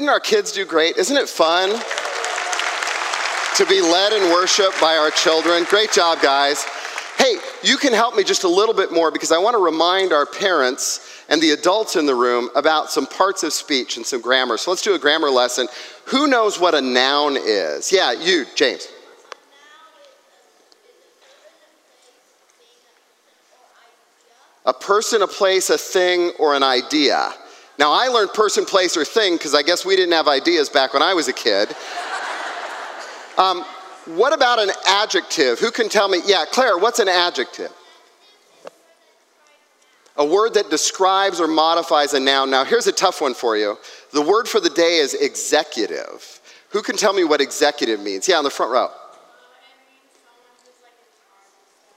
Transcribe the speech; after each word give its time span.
didn't 0.00 0.08
our 0.08 0.18
kids 0.18 0.50
do 0.50 0.64
great? 0.64 0.96
Isn't 0.96 1.18
it 1.18 1.28
fun 1.28 1.68
to 3.56 3.66
be 3.66 3.82
led 3.82 4.14
in 4.14 4.32
worship 4.32 4.72
by 4.80 4.96
our 4.96 5.10
children? 5.10 5.64
Great 5.68 5.92
job, 5.92 6.22
guys. 6.22 6.64
Hey, 7.18 7.34
you 7.62 7.76
can 7.76 7.92
help 7.92 8.16
me 8.16 8.24
just 8.24 8.44
a 8.44 8.48
little 8.48 8.74
bit 8.74 8.90
more 8.90 9.10
because 9.10 9.30
I 9.30 9.36
want 9.36 9.56
to 9.56 9.62
remind 9.62 10.14
our 10.14 10.24
parents 10.24 11.22
and 11.28 11.42
the 11.42 11.50
adults 11.50 11.96
in 11.96 12.06
the 12.06 12.14
room 12.14 12.48
about 12.56 12.90
some 12.90 13.06
parts 13.06 13.42
of 13.42 13.52
speech 13.52 13.98
and 13.98 14.06
some 14.06 14.22
grammar. 14.22 14.56
So 14.56 14.70
let's 14.70 14.80
do 14.80 14.94
a 14.94 14.98
grammar 14.98 15.28
lesson. 15.28 15.68
Who 16.06 16.28
knows 16.28 16.58
what 16.58 16.74
a 16.74 16.80
noun 16.80 17.36
is? 17.36 17.92
Yeah, 17.92 18.12
you, 18.12 18.46
James. 18.54 18.88
A 24.64 24.72
person, 24.72 25.20
a 25.20 25.26
place, 25.26 25.68
a 25.68 25.76
thing, 25.76 26.32
or 26.38 26.54
an 26.54 26.62
idea. 26.62 27.34
Now, 27.80 27.92
I 27.92 28.08
learned 28.08 28.34
person, 28.34 28.66
place, 28.66 28.94
or 28.94 29.06
thing 29.06 29.36
because 29.36 29.54
I 29.54 29.62
guess 29.62 29.86
we 29.86 29.96
didn't 29.96 30.12
have 30.12 30.28
ideas 30.28 30.68
back 30.68 30.92
when 30.92 31.02
I 31.02 31.14
was 31.14 31.28
a 31.28 31.32
kid. 31.32 31.74
Um, 33.38 33.64
what 34.04 34.34
about 34.34 34.58
an 34.58 34.68
adjective? 34.86 35.58
Who 35.60 35.70
can 35.70 35.88
tell 35.88 36.06
me? 36.06 36.20
Yeah, 36.26 36.44
Claire, 36.44 36.76
what's 36.76 36.98
an 36.98 37.08
adjective? 37.08 37.72
A 40.18 40.24
word 40.26 40.52
that 40.54 40.68
describes 40.68 41.40
or 41.40 41.48
modifies 41.48 42.12
a 42.12 42.20
noun. 42.20 42.50
Now, 42.50 42.66
here's 42.66 42.86
a 42.86 42.92
tough 42.92 43.22
one 43.22 43.32
for 43.32 43.56
you. 43.56 43.78
The 44.12 44.20
word 44.20 44.46
for 44.46 44.60
the 44.60 44.68
day 44.68 44.98
is 44.98 45.14
executive. 45.14 46.40
Who 46.72 46.82
can 46.82 46.98
tell 46.98 47.14
me 47.14 47.24
what 47.24 47.40
executive 47.40 47.98
means? 47.98 48.28
Yeah, 48.28 48.36
on 48.36 48.44
the 48.44 48.50
front 48.50 48.72
row. 48.72 48.90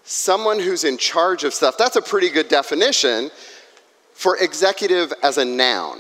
Someone 0.06 0.60
who's 0.60 0.86
in 0.86 0.98
charge 0.98 1.44
of 1.44 1.54
stuff. 1.54 1.78
That's 1.78 1.98
a 1.98 2.02
pretty 2.02 2.30
good 2.30 2.48
definition 2.48 3.32
for 4.24 4.38
executive 4.38 5.12
as 5.22 5.38
a 5.38 5.44
noun. 5.44 6.00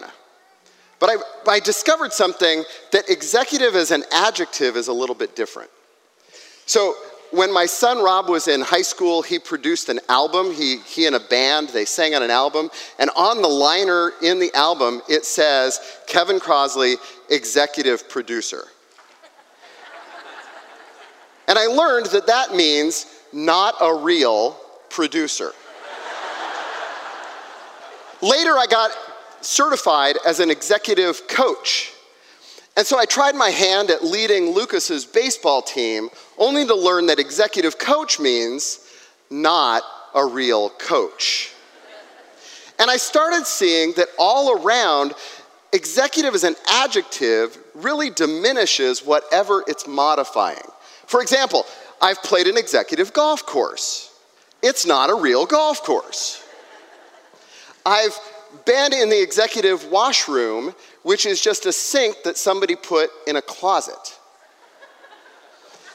But 1.01 1.09
I, 1.09 1.15
I 1.51 1.59
discovered 1.59 2.13
something 2.13 2.63
that 2.93 3.09
executive 3.09 3.75
as 3.75 3.91
an 3.91 4.05
adjective 4.13 4.77
is 4.77 4.87
a 4.87 4.93
little 4.93 5.13
bit 5.13 5.35
different. 5.35 5.69
So 6.65 6.95
when 7.31 7.53
my 7.53 7.65
son 7.65 8.01
Rob 8.01 8.29
was 8.29 8.47
in 8.47 8.61
high 8.61 8.81
school, 8.81 9.23
he 9.23 9.39
produced 9.39 9.89
an 9.89 9.99
album. 10.07 10.53
He, 10.53 10.77
he 10.77 11.05
and 11.05 11.17
a 11.17 11.19
band, 11.19 11.67
they 11.69 11.83
sang 11.83 12.15
on 12.15 12.23
an 12.23 12.31
album. 12.31 12.69
And 12.97 13.09
on 13.17 13.41
the 13.41 13.49
liner 13.49 14.13
in 14.21 14.39
the 14.39 14.53
album, 14.53 15.01
it 15.09 15.25
says 15.25 15.81
Kevin 16.07 16.39
Crosley, 16.39 16.95
executive 17.29 18.07
producer. 18.07 18.67
and 21.49 21.59
I 21.59 21.65
learned 21.65 22.05
that 22.05 22.27
that 22.27 22.55
means 22.55 23.05
not 23.33 23.75
a 23.81 23.93
real 23.93 24.55
producer. 24.89 25.51
Later, 28.23 28.57
I 28.57 28.67
got 28.69 28.91
certified 29.41 30.15
as 30.25 30.39
an 30.39 30.49
executive 30.49 31.27
coach. 31.27 31.91
And 32.77 32.87
so 32.87 32.97
I 32.97 33.03
tried 33.03 33.35
my 33.35 33.49
hand 33.49 33.91
at 33.91 34.01
leading 34.01 34.51
Lucas's 34.51 35.03
baseball 35.03 35.61
team, 35.61 36.07
only 36.37 36.65
to 36.65 36.73
learn 36.73 37.07
that 37.07 37.19
executive 37.19 37.77
coach 37.77 38.21
means 38.21 38.79
not 39.29 39.83
a 40.15 40.25
real 40.25 40.69
coach. 40.69 41.51
And 42.79 42.89
I 42.89 42.95
started 42.95 43.45
seeing 43.45 43.91
that 43.97 44.07
all 44.17 44.57
around, 44.57 45.15
executive 45.73 46.33
as 46.33 46.45
an 46.45 46.55
adjective 46.69 47.57
really 47.75 48.09
diminishes 48.09 49.05
whatever 49.05 49.65
it's 49.67 49.85
modifying. 49.85 50.63
For 51.07 51.21
example, 51.21 51.65
I've 52.01 52.23
played 52.23 52.47
an 52.47 52.57
executive 52.57 53.11
golf 53.11 53.45
course. 53.45 54.17
It's 54.61 54.85
not 54.85 55.09
a 55.09 55.13
real 55.13 55.45
golf 55.45 55.83
course. 55.83 56.42
I've 57.85 58.17
been 58.65 58.93
in 58.93 59.09
the 59.09 59.21
executive 59.21 59.85
washroom, 59.91 60.73
which 61.03 61.25
is 61.25 61.41
just 61.41 61.65
a 61.65 61.73
sink 61.73 62.23
that 62.23 62.37
somebody 62.37 62.75
put 62.75 63.09
in 63.27 63.35
a 63.35 63.41
closet. 63.41 64.17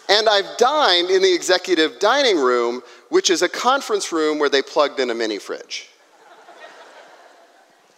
And 0.09 0.29
I've 0.29 0.57
dined 0.57 1.11
in 1.11 1.23
the 1.23 1.35
executive 1.35 1.99
dining 1.99 2.39
room, 2.39 2.83
which 3.11 3.31
is 3.31 3.43
a 3.43 3.49
conference 3.49 4.11
room 4.11 4.39
where 4.39 4.49
they 4.49 4.63
plugged 4.63 5.01
in 5.01 5.11
a 5.11 5.15
mini 5.15 5.39
fridge. 5.39 5.89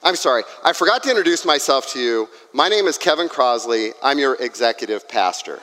I'm 0.03 0.17
sorry, 0.17 0.45
I 0.65 0.73
forgot 0.73 1.03
to 1.05 1.11
introduce 1.11 1.45
myself 1.45 1.93
to 1.93 2.01
you. 2.01 2.29
My 2.53 2.69
name 2.69 2.87
is 2.87 2.97
Kevin 2.97 3.29
Crosley. 3.29 3.93
I'm 4.03 4.19
your 4.19 4.35
executive 4.43 5.09
pastor. 5.09 5.61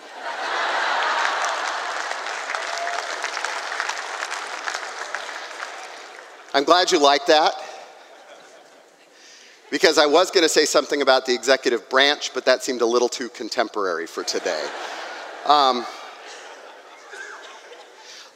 I'm 6.54 6.64
glad 6.64 6.92
you 6.92 7.00
like 7.00 7.26
that 7.26 7.54
because 9.72 9.98
I 9.98 10.06
was 10.06 10.32
going 10.32 10.44
to 10.44 10.50
say 10.50 10.66
something 10.66 11.02
about 11.02 11.26
the 11.26 11.34
executive 11.34 11.90
branch, 11.90 12.34
but 12.34 12.46
that 12.46 12.64
seemed 12.64 12.82
a 12.82 12.86
little 12.86 13.10
too 13.10 13.30
contemporary 13.30 14.08
for 14.08 14.24
today. 14.24 14.66
Um, 15.46 15.86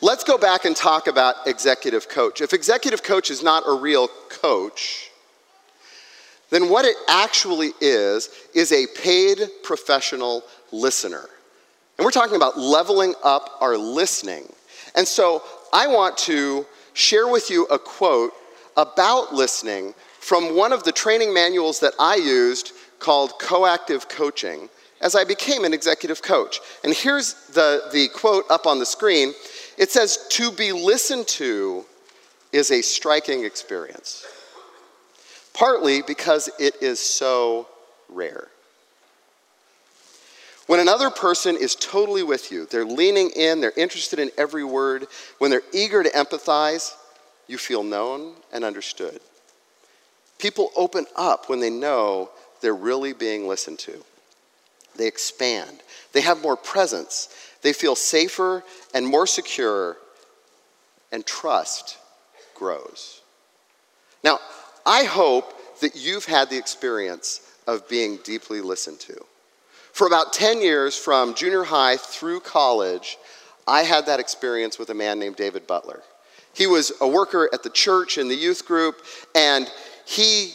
let's 0.02 0.24
go 0.24 0.38
back 0.38 0.66
and 0.66 0.76
talk 0.76 1.08
about 1.08 1.36
executive 1.48 2.10
coach. 2.10 2.42
If 2.42 2.54
executive 2.54 3.04
coach 3.04 3.30
is 3.30 3.42
not 3.44 3.64
a 3.68 3.74
real 3.74 4.10
coach, 4.30 5.10
then 6.50 6.70
what 6.70 6.84
it 6.84 6.98
actually 7.08 7.72
is, 7.80 8.30
is 8.54 8.74
a 8.74 8.86
paid 9.02 9.40
professional 9.64 10.44
listener. 10.72 11.30
And 11.98 12.06
we're 12.06 12.12
talking 12.12 12.36
about 12.36 12.58
leveling 12.60 13.14
up 13.24 13.58
our 13.62 13.78
listening. 13.78 14.52
And 14.96 15.08
so 15.08 15.44
I 15.72 15.88
want 15.88 16.18
to 16.20 16.66
share 16.94 17.28
with 17.28 17.50
you 17.50 17.66
a 17.68 17.80
quote 17.80 18.34
about 18.76 19.34
listening 19.34 19.94
from 20.22 20.56
one 20.56 20.72
of 20.72 20.84
the 20.84 20.92
training 20.92 21.34
manuals 21.34 21.80
that 21.80 21.94
I 22.00 22.16
used 22.16 22.72
called 23.00 23.40
Coactive 23.40 24.08
Coaching 24.08 24.70
as 25.02 25.16
I 25.16 25.24
became 25.24 25.66
an 25.66 25.74
executive 25.74 26.22
coach. 26.22 26.60
And 26.84 26.94
here's 26.94 27.34
the, 27.48 27.90
the 27.92 28.08
quote 28.10 28.46
up 28.50 28.68
on 28.68 28.80
the 28.80 28.86
screen 28.86 29.34
it 29.78 29.90
says, 29.90 30.28
To 30.30 30.52
be 30.52 30.72
listened 30.72 31.28
to 31.30 31.86
is 32.54 32.70
a 32.70 32.84
striking 32.84 33.44
experience, 33.44 34.26
partly 35.54 36.04
because 36.04 36.50
it 36.60 36.76
is 36.82 37.00
so 37.00 37.68
rare. 38.08 38.48
When 40.68 40.80
another 40.80 41.10
person 41.10 41.58
is 41.58 41.74
totally 41.74 42.22
with 42.22 42.52
you, 42.52 42.68
they're 42.68 42.86
leaning 42.86 43.32
in, 43.32 43.60
they're 43.60 43.74
interested 43.76 44.20
in 44.20 44.30
every 44.38 44.64
word, 44.64 45.08
when 45.40 45.50
they're 45.50 45.64
eager 45.74 46.04
to 46.04 46.10
empathize, 46.12 46.94
you 47.48 47.58
feel 47.58 47.84
known 47.84 48.36
and 48.54 48.64
understood. 48.64 49.20
People 50.42 50.72
open 50.76 51.06
up 51.16 51.50
when 51.50 51.60
they 51.60 51.70
know 51.70 52.32
they're 52.62 52.74
really 52.74 53.14
being 53.14 53.48
listened 53.48 53.78
to. 53.80 54.04
They 54.98 55.06
expand. 55.06 55.84
They 56.14 56.22
have 56.22 56.42
more 56.42 56.58
presence. 56.58 57.30
They 57.62 57.74
feel 57.74 57.96
safer 57.96 58.64
and 58.96 59.06
more 59.06 59.28
secure, 59.28 59.98
and 61.12 61.24
trust 61.28 62.00
grows. 62.56 63.22
Now, 64.24 64.40
I 64.84 65.04
hope 65.04 65.80
that 65.82 65.96
you've 65.96 66.26
had 66.26 66.50
the 66.50 66.58
experience 66.58 67.42
of 67.68 67.88
being 67.88 68.18
deeply 68.24 68.62
listened 68.62 69.00
to. 69.02 69.24
For 69.94 70.08
about 70.08 70.34
10 70.34 70.60
years, 70.60 70.98
from 70.98 71.36
junior 71.36 71.64
high 71.64 71.98
through 71.98 72.40
college, 72.40 73.18
I 73.68 73.84
had 73.84 74.08
that 74.08 74.20
experience 74.20 74.80
with 74.80 74.90
a 74.90 74.96
man 74.96 75.20
named 75.20 75.36
David 75.36 75.68
Butler. 75.68 76.02
He 76.54 76.66
was 76.66 76.92
a 77.00 77.08
worker 77.08 77.48
at 77.54 77.62
the 77.62 77.70
church 77.70 78.18
in 78.18 78.28
the 78.28 78.36
youth 78.36 78.66
group, 78.66 79.04
and 79.36 79.72
he 80.12 80.52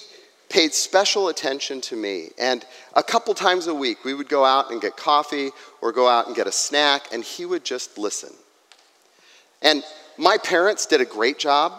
paid 0.50 0.74
special 0.74 1.28
attention 1.28 1.80
to 1.80 1.96
me. 1.96 2.28
And 2.38 2.64
a 2.94 3.02
couple 3.02 3.32
times 3.32 3.66
a 3.68 3.74
week, 3.74 4.04
we 4.04 4.12
would 4.12 4.28
go 4.28 4.44
out 4.44 4.70
and 4.70 4.82
get 4.82 4.96
coffee 4.98 5.50
or 5.80 5.92
go 5.92 6.06
out 6.06 6.26
and 6.26 6.36
get 6.36 6.46
a 6.46 6.52
snack, 6.52 7.08
and 7.12 7.24
he 7.24 7.46
would 7.46 7.64
just 7.64 7.96
listen. 7.96 8.34
And 9.62 9.82
my 10.18 10.36
parents 10.36 10.84
did 10.84 11.00
a 11.00 11.06
great 11.06 11.38
job. 11.38 11.72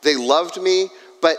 They 0.00 0.16
loved 0.16 0.60
me, 0.60 0.88
but 1.20 1.36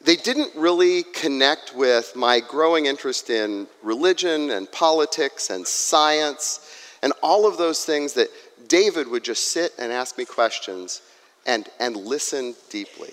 they 0.00 0.14
didn't 0.14 0.54
really 0.54 1.02
connect 1.02 1.74
with 1.74 2.14
my 2.14 2.38
growing 2.38 2.86
interest 2.86 3.30
in 3.30 3.66
religion 3.82 4.50
and 4.50 4.70
politics 4.70 5.50
and 5.50 5.66
science 5.66 6.94
and 7.02 7.12
all 7.20 7.48
of 7.48 7.58
those 7.58 7.84
things 7.84 8.12
that 8.12 8.28
David 8.68 9.08
would 9.08 9.24
just 9.24 9.48
sit 9.48 9.72
and 9.76 9.90
ask 9.92 10.16
me 10.16 10.24
questions 10.24 11.02
and, 11.46 11.68
and 11.80 11.96
listen 11.96 12.54
deeply. 12.70 13.12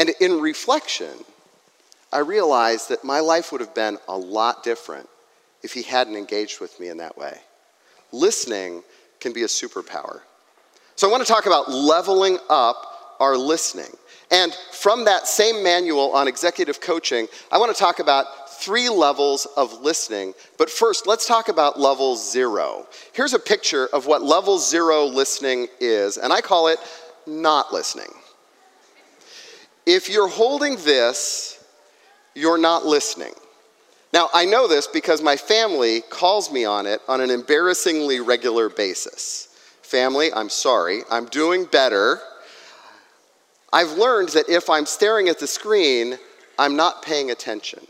And 0.00 0.08
in 0.18 0.40
reflection, 0.40 1.12
I 2.10 2.20
realized 2.20 2.88
that 2.88 3.04
my 3.04 3.20
life 3.20 3.52
would 3.52 3.60
have 3.60 3.74
been 3.74 3.98
a 4.08 4.16
lot 4.16 4.64
different 4.64 5.06
if 5.62 5.74
he 5.74 5.82
hadn't 5.82 6.16
engaged 6.16 6.58
with 6.58 6.80
me 6.80 6.88
in 6.88 6.96
that 6.96 7.18
way. 7.18 7.36
Listening 8.10 8.82
can 9.20 9.34
be 9.34 9.42
a 9.42 9.46
superpower. 9.46 10.20
So 10.96 11.06
I 11.06 11.10
want 11.10 11.24
to 11.24 11.30
talk 11.30 11.44
about 11.44 11.70
leveling 11.70 12.38
up 12.48 13.16
our 13.20 13.36
listening. 13.36 13.94
And 14.30 14.56
from 14.72 15.04
that 15.04 15.26
same 15.26 15.62
manual 15.62 16.12
on 16.12 16.28
executive 16.28 16.80
coaching, 16.80 17.28
I 17.52 17.58
want 17.58 17.70
to 17.76 17.78
talk 17.78 17.98
about 17.98 18.50
three 18.58 18.88
levels 18.88 19.46
of 19.54 19.82
listening. 19.82 20.32
But 20.56 20.70
first, 20.70 21.06
let's 21.06 21.26
talk 21.26 21.50
about 21.50 21.78
level 21.78 22.16
zero. 22.16 22.86
Here's 23.12 23.34
a 23.34 23.38
picture 23.38 23.86
of 23.92 24.06
what 24.06 24.22
level 24.22 24.58
zero 24.58 25.04
listening 25.04 25.68
is, 25.78 26.16
and 26.16 26.32
I 26.32 26.40
call 26.40 26.68
it 26.68 26.78
not 27.26 27.70
listening. 27.70 28.14
If 29.86 30.08
you're 30.08 30.28
holding 30.28 30.76
this, 30.76 31.64
you're 32.34 32.58
not 32.58 32.86
listening. 32.86 33.32
Now, 34.12 34.28
I 34.34 34.44
know 34.44 34.66
this 34.66 34.86
because 34.86 35.22
my 35.22 35.36
family 35.36 36.02
calls 36.10 36.50
me 36.50 36.64
on 36.64 36.86
it 36.86 37.00
on 37.06 37.20
an 37.20 37.30
embarrassingly 37.30 38.20
regular 38.20 38.68
basis. 38.68 39.48
Family, 39.82 40.32
I'm 40.32 40.48
sorry, 40.48 41.02
I'm 41.10 41.26
doing 41.26 41.64
better. 41.64 42.18
I've 43.72 43.92
learned 43.92 44.30
that 44.30 44.48
if 44.48 44.68
I'm 44.68 44.86
staring 44.86 45.28
at 45.28 45.38
the 45.38 45.46
screen, 45.46 46.18
I'm 46.58 46.76
not 46.76 47.02
paying 47.02 47.30
attention. 47.30 47.86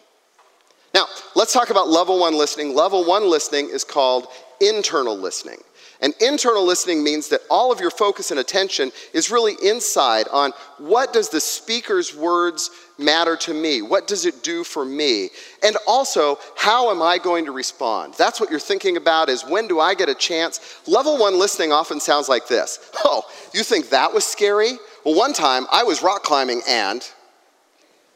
Now, 0.92 1.06
let's 1.34 1.52
talk 1.52 1.70
about 1.70 1.88
level 1.88 2.18
one 2.18 2.36
listening. 2.36 2.74
Level 2.74 3.04
one 3.04 3.28
listening 3.28 3.70
is 3.70 3.84
called 3.84 4.26
internal 4.60 5.16
listening. 5.16 5.58
And 6.02 6.14
internal 6.20 6.64
listening 6.64 7.04
means 7.04 7.28
that 7.28 7.42
all 7.50 7.70
of 7.70 7.80
your 7.80 7.90
focus 7.90 8.30
and 8.30 8.40
attention 8.40 8.90
is 9.12 9.30
really 9.30 9.54
inside 9.62 10.28
on 10.28 10.52
what 10.78 11.12
does 11.12 11.28
the 11.28 11.40
speaker's 11.40 12.14
words 12.14 12.70
matter 12.98 13.36
to 13.36 13.52
me? 13.52 13.82
What 13.82 14.06
does 14.06 14.24
it 14.24 14.42
do 14.42 14.64
for 14.64 14.84
me? 14.84 15.28
And 15.62 15.76
also, 15.86 16.38
how 16.56 16.90
am 16.90 17.02
I 17.02 17.18
going 17.18 17.44
to 17.44 17.52
respond? 17.52 18.14
That's 18.14 18.40
what 18.40 18.50
you're 18.50 18.58
thinking 18.58 18.96
about 18.96 19.28
is 19.28 19.44
when 19.44 19.68
do 19.68 19.78
I 19.78 19.94
get 19.94 20.08
a 20.08 20.14
chance? 20.14 20.80
Level 20.86 21.18
1 21.18 21.38
listening 21.38 21.72
often 21.72 22.00
sounds 22.00 22.28
like 22.28 22.48
this. 22.48 22.90
Oh, 23.04 23.22
you 23.52 23.62
think 23.62 23.90
that 23.90 24.12
was 24.12 24.24
scary? 24.24 24.72
Well, 25.04 25.16
one 25.16 25.32
time 25.32 25.66
I 25.72 25.82
was 25.82 26.02
rock 26.02 26.22
climbing 26.22 26.62
and 26.68 27.06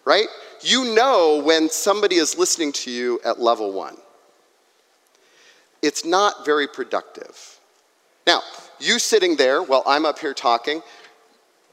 right? 0.05 0.27
You 0.61 0.95
know 0.95 1.43
when 1.45 1.69
somebody 1.69 2.17
is 2.17 2.39
listening 2.39 2.73
to 2.73 2.91
you 2.91 3.21
at 3.25 3.41
level 3.41 3.73
1. 3.73 3.97
It's 5.83 6.05
not 6.05 6.45
very 6.45 6.67
productive. 6.67 7.54
Now, 8.27 8.43
you 8.81 8.99
sitting 8.99 9.37
there 9.37 9.63
while 9.63 9.83
I'm 9.87 10.05
up 10.07 10.19
here 10.19 10.35
talking, 10.35 10.83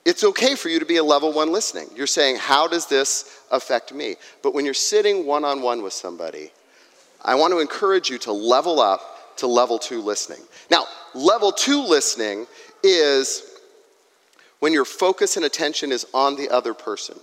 it's 0.06 0.24
okay 0.24 0.56
for 0.56 0.70
you 0.70 0.80
to 0.80 0.86
be 0.86 0.98
a 0.98 1.04
level 1.04 1.32
one 1.32 1.52
listening. 1.52 1.88
You're 1.96 2.08
saying, 2.08 2.38
How 2.38 2.68
does 2.68 2.88
this 2.88 3.40
affect 3.52 3.94
me? 3.94 4.16
But 4.42 4.54
when 4.54 4.66
you're 4.66 4.74
sitting 4.74 5.26
one 5.26 5.46
on 5.46 5.62
one 5.62 5.84
with 5.84 5.94
somebody, 5.94 6.52
I 7.24 7.36
want 7.36 7.54
to 7.54 7.60
encourage 7.60 8.10
you 8.10 8.18
to 8.20 8.32
level 8.32 8.80
up 8.80 9.38
to 9.38 9.48
level 9.48 9.78
two 9.78 10.02
listening. 10.02 10.42
Now, 10.70 10.86
level 11.14 11.52
two 11.52 11.84
listening 11.84 12.48
is 12.84 13.60
when 14.60 14.74
your 14.74 14.86
focus 14.86 15.38
and 15.38 15.46
attention 15.46 15.92
is 15.92 16.06
on 16.14 16.36
the 16.36 16.50
other 16.50 16.74
person. 16.74 17.18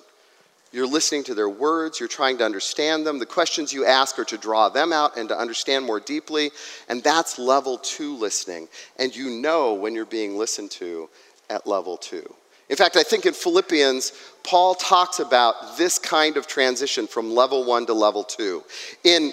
You're 0.70 0.86
listening 0.86 1.24
to 1.24 1.34
their 1.34 1.48
words, 1.48 1.98
you're 1.98 2.08
trying 2.08 2.38
to 2.38 2.44
understand 2.44 3.06
them. 3.06 3.18
The 3.18 3.26
questions 3.26 3.72
you 3.72 3.86
ask 3.86 4.18
are 4.18 4.24
to 4.26 4.36
draw 4.36 4.68
them 4.68 4.92
out 4.92 5.16
and 5.16 5.28
to 5.30 5.38
understand 5.38 5.86
more 5.86 5.98
deeply. 5.98 6.50
And 6.88 7.02
that's 7.02 7.38
level 7.38 7.78
two 7.78 8.16
listening. 8.16 8.68
And 8.98 9.14
you 9.16 9.30
know 9.30 9.74
when 9.74 9.94
you're 9.94 10.04
being 10.04 10.36
listened 10.36 10.70
to 10.72 11.08
at 11.48 11.66
level 11.66 11.96
two. 11.96 12.34
In 12.68 12.76
fact, 12.76 12.96
I 12.96 13.02
think 13.02 13.24
in 13.24 13.32
Philippians, 13.32 14.12
Paul 14.44 14.74
talks 14.74 15.20
about 15.20 15.78
this 15.78 15.98
kind 15.98 16.36
of 16.36 16.46
transition 16.46 17.06
from 17.06 17.34
level 17.34 17.64
one 17.64 17.86
to 17.86 17.94
level 17.94 18.24
two. 18.24 18.62
In, 19.04 19.32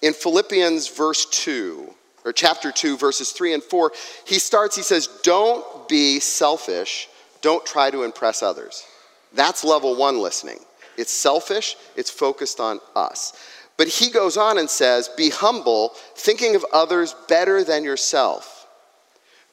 in 0.00 0.12
Philippians, 0.12 0.86
verse 0.88 1.26
2, 1.26 1.92
or 2.24 2.32
chapter 2.32 2.70
2, 2.70 2.96
verses 2.96 3.32
3 3.32 3.54
and 3.54 3.62
4, 3.62 3.92
he 4.24 4.38
starts, 4.38 4.76
he 4.76 4.82
says, 4.82 5.08
Don't 5.24 5.88
be 5.88 6.20
selfish, 6.20 7.08
don't 7.40 7.66
try 7.66 7.90
to 7.90 8.04
impress 8.04 8.44
others. 8.44 8.84
That's 9.34 9.64
level 9.64 9.96
one 9.96 10.20
listening. 10.20 10.58
It's 10.96 11.12
selfish, 11.12 11.76
it's 11.96 12.10
focused 12.10 12.60
on 12.60 12.80
us. 12.94 13.32
But 13.76 13.88
he 13.88 14.10
goes 14.10 14.36
on 14.36 14.58
and 14.58 14.68
says, 14.68 15.08
Be 15.16 15.30
humble, 15.30 15.90
thinking 16.14 16.54
of 16.54 16.64
others 16.72 17.14
better 17.28 17.64
than 17.64 17.84
yourself. 17.84 18.66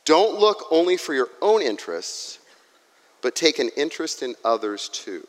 Don't 0.06 0.40
look 0.40 0.66
only 0.72 0.98
for 0.98 1.14
your 1.14 1.30
own 1.42 1.62
interests, 1.62 2.40
but 3.22 3.36
take 3.36 3.60
an 3.60 3.70
interest 3.78 4.24
in 4.24 4.36
others 4.44 4.90
too. 4.90 5.26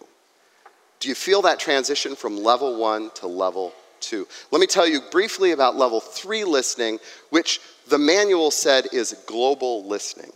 Do 1.01 1.09
you 1.09 1.15
feel 1.15 1.43
that 1.43 1.59
transition 1.59 2.15
from 2.15 2.37
level 2.37 2.79
one 2.79 3.11
to 3.17 3.27
level 3.27 3.73
two? 4.01 4.27
Let 4.51 4.61
me 4.61 4.67
tell 4.67 4.87
you 4.87 5.01
briefly 5.11 5.53
about 5.53 5.77
level 5.77 6.01
three 6.01 6.45
listening, 6.45 6.99
which 7.31 7.61
the 7.89 7.99
manual 7.99 8.51
said 8.51 8.89
is 8.93 9.17
global 9.27 9.87
listening. 9.87 10.33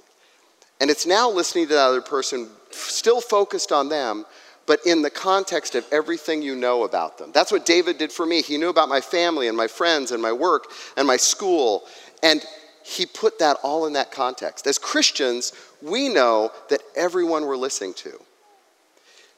And 0.80 0.90
it's 0.90 1.06
now 1.06 1.30
listening 1.30 1.68
to 1.68 1.74
the 1.74 1.80
other 1.80 2.02
person, 2.02 2.48
still 2.70 3.20
focused 3.20 3.72
on 3.72 3.88
them, 3.88 4.24
but 4.66 4.80
in 4.86 5.02
the 5.02 5.10
context 5.10 5.74
of 5.74 5.86
everything 5.92 6.42
you 6.42 6.56
know 6.56 6.84
about 6.84 7.18
them. 7.18 7.30
That's 7.32 7.52
what 7.52 7.66
David 7.66 7.98
did 7.98 8.10
for 8.10 8.24
me. 8.26 8.42
He 8.42 8.58
knew 8.58 8.70
about 8.70 8.88
my 8.88 9.00
family 9.00 9.48
and 9.48 9.56
my 9.56 9.66
friends 9.66 10.10
and 10.10 10.22
my 10.22 10.32
work 10.32 10.64
and 10.96 11.06
my 11.06 11.16
school. 11.16 11.84
And 12.22 12.44
he 12.82 13.06
put 13.06 13.38
that 13.38 13.58
all 13.62 13.86
in 13.86 13.94
that 13.94 14.10
context. 14.10 14.66
As 14.66 14.78
Christians, 14.78 15.52
we 15.82 16.08
know 16.08 16.50
that 16.70 16.82
everyone 16.96 17.46
we're 17.46 17.56
listening 17.56 17.94
to 17.94 18.20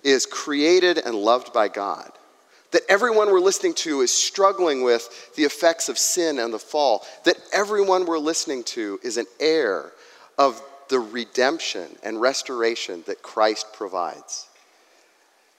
is 0.02 0.26
created 0.26 0.98
and 0.98 1.14
loved 1.14 1.52
by 1.52 1.68
God. 1.68 2.10
That 2.72 2.82
everyone 2.88 3.30
we're 3.30 3.40
listening 3.40 3.74
to 3.74 4.00
is 4.00 4.12
struggling 4.12 4.82
with 4.82 5.34
the 5.36 5.44
effects 5.44 5.88
of 5.88 5.98
sin 5.98 6.38
and 6.38 6.52
the 6.52 6.58
fall. 6.58 7.06
That 7.24 7.36
everyone 7.52 8.06
we're 8.06 8.18
listening 8.18 8.64
to 8.64 8.98
is 9.02 9.16
an 9.16 9.26
heir 9.40 9.92
of 10.38 10.60
the 10.88 10.98
redemption 10.98 11.88
and 12.02 12.20
restoration 12.20 13.02
that 13.06 13.22
Christ 13.22 13.72
provides. 13.72 14.48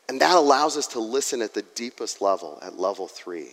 And 0.09 0.21
that 0.21 0.35
allows 0.35 0.77
us 0.77 0.87
to 0.87 0.99
listen 0.99 1.41
at 1.41 1.53
the 1.53 1.65
deepest 1.75 2.21
level, 2.21 2.59
at 2.61 2.79
level 2.79 3.07
three. 3.07 3.49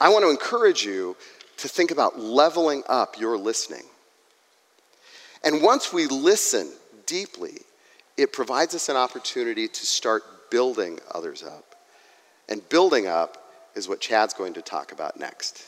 I 0.00 0.08
want 0.08 0.24
to 0.24 0.30
encourage 0.30 0.84
you 0.84 1.16
to 1.58 1.68
think 1.68 1.90
about 1.90 2.18
leveling 2.18 2.82
up 2.88 3.18
your 3.18 3.38
listening. 3.38 3.84
And 5.44 5.62
once 5.62 5.92
we 5.92 6.06
listen 6.06 6.70
deeply, 7.06 7.58
it 8.16 8.32
provides 8.32 8.74
us 8.74 8.88
an 8.88 8.96
opportunity 8.96 9.68
to 9.68 9.86
start 9.86 10.50
building 10.50 10.98
others 11.12 11.42
up. 11.42 11.76
And 12.48 12.66
building 12.68 13.06
up 13.06 13.52
is 13.74 13.88
what 13.88 14.00
Chad's 14.00 14.34
going 14.34 14.54
to 14.54 14.62
talk 14.62 14.92
about 14.92 15.18
next. 15.18 15.64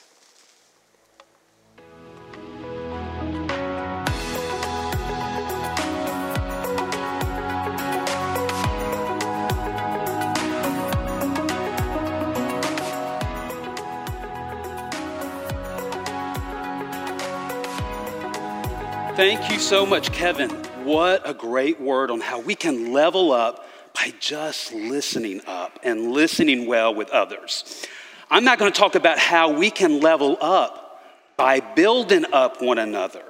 Thank 19.19 19.51
you 19.51 19.59
so 19.59 19.85
much, 19.85 20.13
Kevin. 20.13 20.49
What 20.85 21.29
a 21.29 21.35
great 21.35 21.81
word 21.81 22.13
on 22.13 22.21
how 22.21 22.39
we 22.39 22.55
can 22.55 22.93
level 22.93 23.33
up 23.33 23.69
by 23.93 24.13
just 24.21 24.73
listening 24.73 25.41
up 25.45 25.77
and 25.83 26.13
listening 26.13 26.69
well 26.69 26.95
with 26.95 27.11
others. 27.11 27.85
I'm 28.31 28.45
not 28.45 28.61
going 28.61 28.71
to 28.71 28.79
talk 28.79 28.95
about 28.95 29.19
how 29.19 29.51
we 29.51 29.73
can 29.73 30.01
level 30.01 30.39
up 30.41 31.03
by 31.37 31.59
building 31.59 32.27
up 32.33 32.63
one 32.63 32.79
another. 32.79 33.25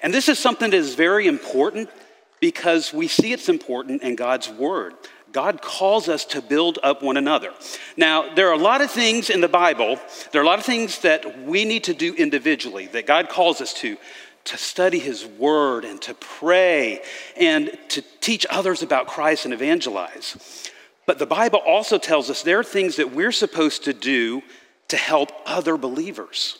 And 0.00 0.14
this 0.14 0.28
is 0.28 0.38
something 0.38 0.70
that 0.70 0.76
is 0.76 0.94
very 0.94 1.26
important 1.26 1.90
because 2.38 2.92
we 2.92 3.08
see 3.08 3.32
it's 3.32 3.48
important 3.48 4.02
in 4.02 4.14
God's 4.14 4.48
word. 4.48 4.94
God 5.32 5.60
calls 5.60 6.08
us 6.08 6.24
to 6.26 6.40
build 6.40 6.78
up 6.84 7.02
one 7.02 7.16
another. 7.16 7.52
Now, 7.96 8.32
there 8.32 8.48
are 8.48 8.54
a 8.54 8.62
lot 8.62 8.80
of 8.80 8.92
things 8.92 9.28
in 9.28 9.40
the 9.40 9.48
Bible, 9.48 9.98
there 10.30 10.40
are 10.40 10.44
a 10.44 10.46
lot 10.46 10.60
of 10.60 10.64
things 10.64 11.00
that 11.00 11.42
we 11.42 11.64
need 11.64 11.82
to 11.84 11.94
do 11.94 12.14
individually 12.14 12.86
that 12.88 13.08
God 13.08 13.28
calls 13.28 13.60
us 13.60 13.74
to 13.74 13.96
to 14.44 14.56
study 14.56 14.98
his 14.98 15.24
word 15.24 15.84
and 15.84 16.00
to 16.02 16.14
pray 16.14 17.02
and 17.36 17.76
to 17.88 18.02
teach 18.20 18.46
others 18.50 18.82
about 18.82 19.06
Christ 19.06 19.44
and 19.44 19.54
evangelize. 19.54 20.70
But 21.06 21.18
the 21.18 21.26
Bible 21.26 21.58
also 21.58 21.98
tells 21.98 22.30
us 22.30 22.42
there 22.42 22.60
are 22.60 22.64
things 22.64 22.96
that 22.96 23.12
we're 23.12 23.32
supposed 23.32 23.84
to 23.84 23.92
do 23.92 24.42
to 24.88 24.96
help 24.96 25.32
other 25.46 25.76
believers. 25.76 26.58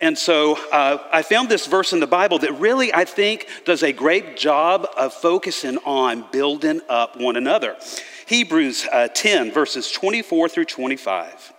And 0.00 0.18
so 0.18 0.58
uh, 0.70 0.98
I 1.12 1.22
found 1.22 1.48
this 1.48 1.66
verse 1.66 1.92
in 1.92 2.00
the 2.00 2.06
Bible 2.06 2.38
that 2.40 2.52
really, 2.58 2.92
I 2.92 3.04
think, 3.04 3.48
does 3.64 3.82
a 3.82 3.92
great 3.92 4.36
job 4.36 4.86
of 4.96 5.14
focusing 5.14 5.78
on 5.78 6.26
building 6.30 6.80
up 6.88 7.18
one 7.18 7.36
another. 7.36 7.76
Hebrews 8.26 8.86
uh, 8.92 9.08
10, 9.08 9.52
verses 9.52 9.90
24 9.90 10.48
through 10.48 10.64
25. 10.66 11.53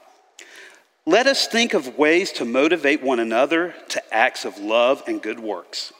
Let 1.08 1.28
us 1.28 1.46
think 1.46 1.76
of 1.76 2.00
ways 2.00 2.32
to 2.34 2.46
motivate 2.46 3.04
one 3.04 3.20
another 3.20 3.76
to 3.90 4.14
acts 4.14 4.44
of 4.44 4.58
love 4.58 5.04
and 5.06 5.22
good 5.22 5.40
works. 5.40 5.94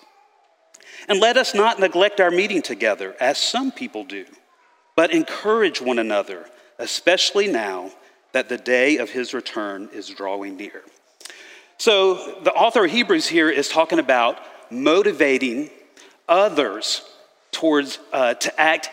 And 1.08 1.20
let 1.20 1.38
us 1.38 1.54
not 1.54 1.80
neglect 1.80 2.20
our 2.20 2.32
meeting 2.32 2.64
together, 2.64 3.16
as 3.20 3.38
some 3.38 3.72
people 3.72 4.04
do, 4.04 4.26
but 4.96 5.14
encourage 5.14 5.80
one 5.80 6.00
another, 6.00 6.48
especially 6.80 7.48
now 7.48 7.92
that 8.32 8.50
the 8.50 8.58
day 8.58 8.98
of 8.98 9.12
his 9.12 9.32
return 9.32 9.90
is 9.94 10.10
drawing 10.10 10.58
near. 10.58 10.82
So, 11.78 12.40
the 12.42 12.54
author 12.54 12.86
of 12.86 12.92
Hebrews 12.92 13.28
here 13.28 13.50
is 13.50 13.70
talking 13.70 14.00
about 14.00 14.40
motivating 14.72 15.70
others 16.28 17.04
towards 17.52 18.00
uh, 18.12 18.34
to 18.36 18.60
act 18.60 18.90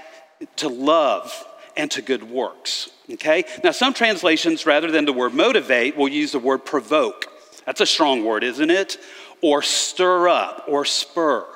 to 0.57 0.69
love 0.69 1.33
and 1.77 1.91
to 1.93 2.03
good 2.03 2.23
works. 2.23 2.91
Okay? 3.11 3.45
Now, 3.63 3.71
some 3.71 3.95
translations, 3.95 4.67
rather 4.67 4.91
than 4.91 5.05
the 5.05 5.13
word 5.13 5.35
motivate, 5.35 5.97
will 5.97 6.09
use 6.09 6.33
the 6.33 6.39
word 6.39 6.65
provoke. 6.65 7.27
That's 7.67 7.81
a 7.81 7.87
strong 7.87 8.25
word, 8.25 8.45
isn't 8.45 8.71
it? 8.71 8.99
Or 9.41 9.63
stir 9.63 10.29
up 10.29 10.65
or 10.69 10.85
spur. 10.85 11.47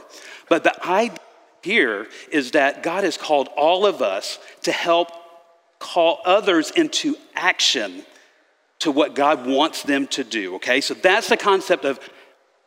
But 0.48 0.64
the 0.64 0.86
idea 0.86 1.18
here 1.66 2.06
is 2.30 2.52
that 2.52 2.84
God 2.84 3.02
has 3.02 3.16
called 3.16 3.48
all 3.56 3.84
of 3.86 4.00
us 4.00 4.38
to 4.62 4.72
help 4.72 5.10
call 5.80 6.20
others 6.24 6.70
into 6.70 7.16
action 7.34 8.04
to 8.78 8.92
what 8.92 9.14
God 9.14 9.46
wants 9.46 9.82
them 9.82 10.06
to 10.08 10.22
do, 10.22 10.54
okay? 10.56 10.80
So 10.80 10.94
that's 10.94 11.28
the 11.28 11.36
concept 11.36 11.84
of 11.84 11.98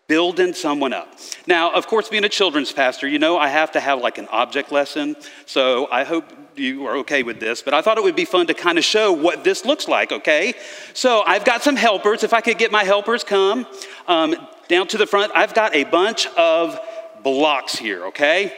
building 0.10 0.54
someone 0.54 0.92
up. 0.92 1.08
Now, 1.48 1.72
of 1.72 1.88
course, 1.88 2.10
being 2.10 2.25
a 2.25 2.30
children's 2.30 2.74
pastor, 2.74 3.08
you 3.08 3.20
know 3.20 3.38
I 3.38 3.48
have 3.48 3.72
to 3.74 3.80
have 3.80 4.01
like 4.01 4.18
an 4.18 4.28
object 4.30 4.72
lesson. 4.74 5.16
So 5.46 5.88
I 5.89 6.04
hope 6.04 6.25
you 6.56 6.88
are 6.88 6.98
okay 6.98 7.24
with 7.24 7.39
this, 7.39 7.62
but 7.62 7.74
I 7.74 7.82
thought 7.82 7.98
it 7.98 8.04
would 8.04 8.16
be 8.16 8.25
fun 8.25 8.48
to 8.48 8.54
kind 8.54 8.78
of 8.78 8.84
show 8.84 9.13
what 9.13 9.46
this 9.46 9.63
looks 9.63 9.88
like, 9.88 10.12
okay? 10.12 10.54
So 10.94 11.24
I've 11.25 11.46
got 11.46 11.63
some 11.63 11.78
helpers. 11.78 12.24
If 12.24 12.34
I 12.34 12.42
could 12.42 12.58
get 12.58 12.72
my 12.72 12.84
helpers 12.84 13.24
come 13.24 13.66
um, 14.08 14.36
down 14.68 14.88
to 14.88 14.98
the 14.98 15.06
front, 15.06 15.32
I've 15.36 15.54
got 15.54 15.74
a 15.75 15.86
bunch 15.86 16.28
of 16.28 16.78
blocks 17.24 17.75
here, 17.75 18.08
okay? 18.08 18.51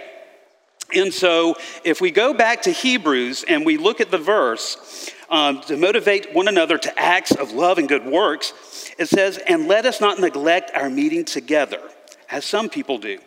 And 0.96 1.14
so 1.14 1.56
if 1.84 2.02
we 2.02 2.12
go 2.12 2.34
back 2.34 2.64
to 2.64 2.72
Hebrews 2.72 3.44
and 3.48 3.66
we 3.66 3.78
look 3.78 4.02
at 4.02 4.10
the 4.10 4.18
verse, 4.18 5.10
um, 5.32 5.62
to 5.62 5.78
motivate 5.78 6.34
one 6.34 6.50
another 6.50 6.78
to 6.78 7.00
acts 7.00 7.32
of 7.32 7.54
love 7.54 7.78
and 7.78 7.88
good 7.88 8.06
works, 8.06 8.54
it 9.00 9.08
says, 9.08 9.38
and 9.48 9.68
let 9.68 9.86
us 9.86 10.02
not 10.02 10.20
neglect 10.20 10.72
our 10.76 10.90
meeting 10.90 11.24
together, 11.24 11.82
as 12.30 12.46
some 12.46 12.70
people 12.70 12.98
do. 12.98 13.18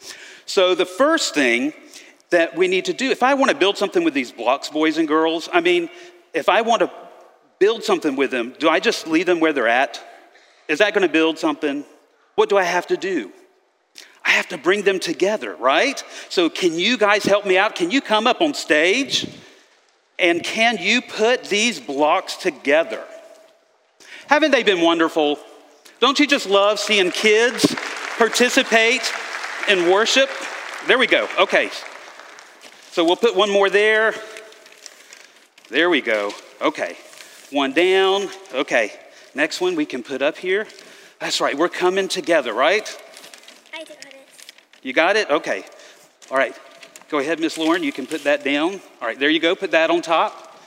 So, 0.46 0.74
the 0.74 0.84
first 0.84 1.34
thing 1.34 1.72
that 2.28 2.56
we 2.56 2.68
need 2.68 2.84
to 2.84 2.92
do, 2.92 3.10
if 3.10 3.22
I 3.22 3.34
want 3.34 3.50
to 3.50 3.56
build 3.56 3.78
something 3.78 4.04
with 4.04 4.12
these 4.12 4.30
blocks, 4.30 4.68
boys 4.68 4.98
and 4.98 5.08
girls, 5.08 5.48
I 5.52 5.60
mean, 5.60 5.88
if 6.34 6.50
I 6.50 6.60
want 6.60 6.80
to 6.80 6.90
build 7.58 7.82
something 7.82 8.14
with 8.16 8.30
them, 8.30 8.54
do 8.58 8.68
I 8.68 8.80
just 8.80 9.06
leave 9.06 9.24
them 9.24 9.40
where 9.40 9.54
they're 9.54 9.66
at? 9.66 10.02
Is 10.68 10.80
that 10.80 10.92
going 10.92 11.06
to 11.06 11.12
build 11.12 11.38
something? 11.38 11.84
What 12.34 12.50
do 12.50 12.58
I 12.58 12.64
have 12.64 12.86
to 12.88 12.96
do? 12.98 13.32
I 14.24 14.30
have 14.30 14.48
to 14.48 14.58
bring 14.58 14.82
them 14.82 14.98
together, 14.98 15.54
right? 15.56 16.02
So, 16.28 16.50
can 16.50 16.78
you 16.78 16.98
guys 16.98 17.24
help 17.24 17.46
me 17.46 17.56
out? 17.56 17.74
Can 17.74 17.90
you 17.90 18.02
come 18.02 18.26
up 18.26 18.42
on 18.42 18.52
stage? 18.52 19.26
And 20.18 20.42
can 20.42 20.78
you 20.78 21.02
put 21.02 21.44
these 21.44 21.80
blocks 21.80 22.36
together? 22.36 23.04
Haven't 24.26 24.52
they 24.52 24.62
been 24.62 24.80
wonderful? 24.80 25.38
Don't 26.00 26.18
you 26.18 26.26
just 26.26 26.48
love 26.48 26.78
seeing 26.78 27.10
kids 27.10 27.74
participate 28.16 29.02
in 29.68 29.90
worship? 29.90 30.30
There 30.86 30.98
we 30.98 31.06
go. 31.06 31.28
Okay. 31.38 31.70
So 32.90 33.04
we'll 33.04 33.16
put 33.16 33.34
one 33.34 33.50
more 33.50 33.70
there. 33.70 34.14
There 35.68 35.90
we 35.90 36.00
go. 36.00 36.32
Okay. 36.60 36.96
One 37.50 37.72
down. 37.72 38.28
Okay. 38.52 38.92
Next 39.34 39.60
one 39.60 39.74
we 39.74 39.86
can 39.86 40.02
put 40.02 40.22
up 40.22 40.36
here. 40.36 40.66
That's 41.18 41.40
right. 41.40 41.56
We're 41.56 41.68
coming 41.68 42.06
together, 42.06 42.52
right? 42.52 42.86
I 43.72 43.78
got 43.84 44.04
it. 44.04 44.14
You 44.82 44.92
got 44.92 45.16
it? 45.16 45.30
Okay. 45.30 45.64
All 46.30 46.36
right. 46.36 46.54
Go 47.14 47.20
ahead, 47.20 47.38
Miss 47.38 47.56
Lauren. 47.56 47.84
You 47.84 47.92
can 47.92 48.08
put 48.08 48.24
that 48.24 48.42
down. 48.42 48.80
All 49.00 49.06
right. 49.06 49.16
There 49.16 49.30
you 49.30 49.38
go. 49.38 49.54
Put 49.54 49.70
that 49.70 49.88
on 49.88 50.02
top. 50.02 50.58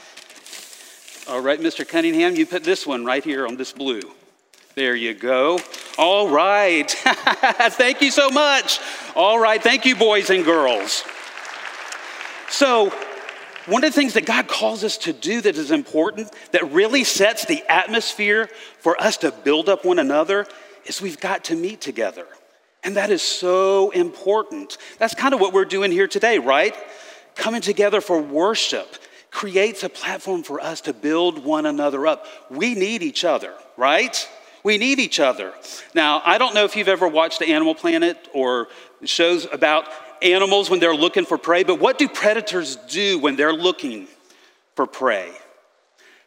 All 1.28 1.42
right, 1.42 1.60
Mr. 1.60 1.86
Cunningham, 1.86 2.38
you 2.38 2.46
put 2.46 2.64
this 2.64 2.88
one 2.88 3.04
right 3.04 3.22
here 3.22 3.46
on 3.46 3.58
this 3.58 3.74
blue. 3.74 4.00
There 4.74 4.96
you 4.96 5.14
go. 5.14 5.60
All 5.98 6.30
right. 6.30 6.90
thank 7.72 8.02
you 8.02 8.12
so 8.12 8.30
much. 8.30 8.80
All 9.14 9.38
right. 9.38 9.62
Thank 9.62 9.84
you, 9.84 9.98
boys 9.98 10.30
and 10.30 10.46
girls. 10.46 11.04
So, 12.50 12.92
one 13.66 13.84
of 13.84 13.94
the 13.94 14.00
things 14.00 14.14
that 14.14 14.26
God 14.26 14.48
calls 14.48 14.86
us 14.86 14.98
to 15.00 15.12
do 15.12 15.42
that 15.42 15.58
is 15.58 15.72
important, 15.72 16.34
that 16.54 16.72
really 16.72 17.04
sets 17.04 17.44
the 17.44 17.62
atmosphere 17.70 18.50
for 18.80 18.98
us 19.02 19.18
to 19.18 19.34
build 19.34 19.68
up 19.68 19.84
one 19.84 20.00
another, 20.00 20.48
is 20.86 21.02
we've 21.02 21.20
got 21.20 21.44
to 21.44 21.58
meet 21.58 21.82
together. 21.82 22.26
And 22.88 22.96
that 22.96 23.10
is 23.10 23.22
so 23.22 23.90
important. 23.90 24.78
That's 24.98 25.14
kind 25.14 25.34
of 25.34 25.42
what 25.42 25.52
we're 25.52 25.66
doing 25.66 25.92
here 25.92 26.08
today, 26.08 26.40
right? 26.40 26.74
Coming 27.36 27.60
together 27.60 28.00
for 28.00 28.18
worship 28.22 28.88
creates 29.30 29.84
a 29.84 29.90
platform 29.90 30.42
for 30.42 30.62
us 30.62 30.80
to 30.82 30.94
build 30.94 31.44
one 31.44 31.66
another 31.66 32.08
up. 32.08 32.26
We 32.50 32.76
need 32.76 33.04
each 33.04 33.26
other, 33.26 33.54
right? 33.76 34.26
We 34.64 34.78
need 34.78 35.00
each 35.00 35.20
other. 35.20 35.52
Now, 35.94 36.22
I 36.24 36.38
don't 36.38 36.56
know 36.56 36.64
if 36.64 36.78
you've 36.78 36.88
ever 36.88 37.10
watched 37.10 37.42
Animal 37.42 37.76
Planet 37.76 38.30
or 38.34 38.70
shows 39.04 39.46
about 39.52 39.90
animals 40.22 40.70
when 40.70 40.80
they're 40.80 40.96
looking 40.96 41.26
for 41.26 41.38
prey, 41.38 41.64
but 41.64 41.82
what 41.82 41.98
do 41.98 42.08
predators 42.08 42.78
do 42.78 43.20
when 43.20 43.36
they're 43.36 43.52
looking 43.52 44.08
for 44.76 44.88
prey? 44.88 45.34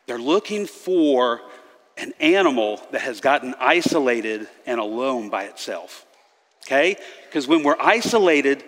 They're 0.04 0.18
looking 0.18 0.66
for 0.66 1.40
an 1.96 2.12
animal 2.20 2.82
that 2.90 3.00
has 3.00 3.22
gotten 3.22 3.54
isolated 3.58 4.46
and 4.66 4.78
alone 4.78 5.30
by 5.30 5.44
itself. 5.44 6.04
Okay? 6.66 6.96
Because 7.26 7.48
when 7.48 7.62
we're 7.62 7.76
isolated, 7.78 8.64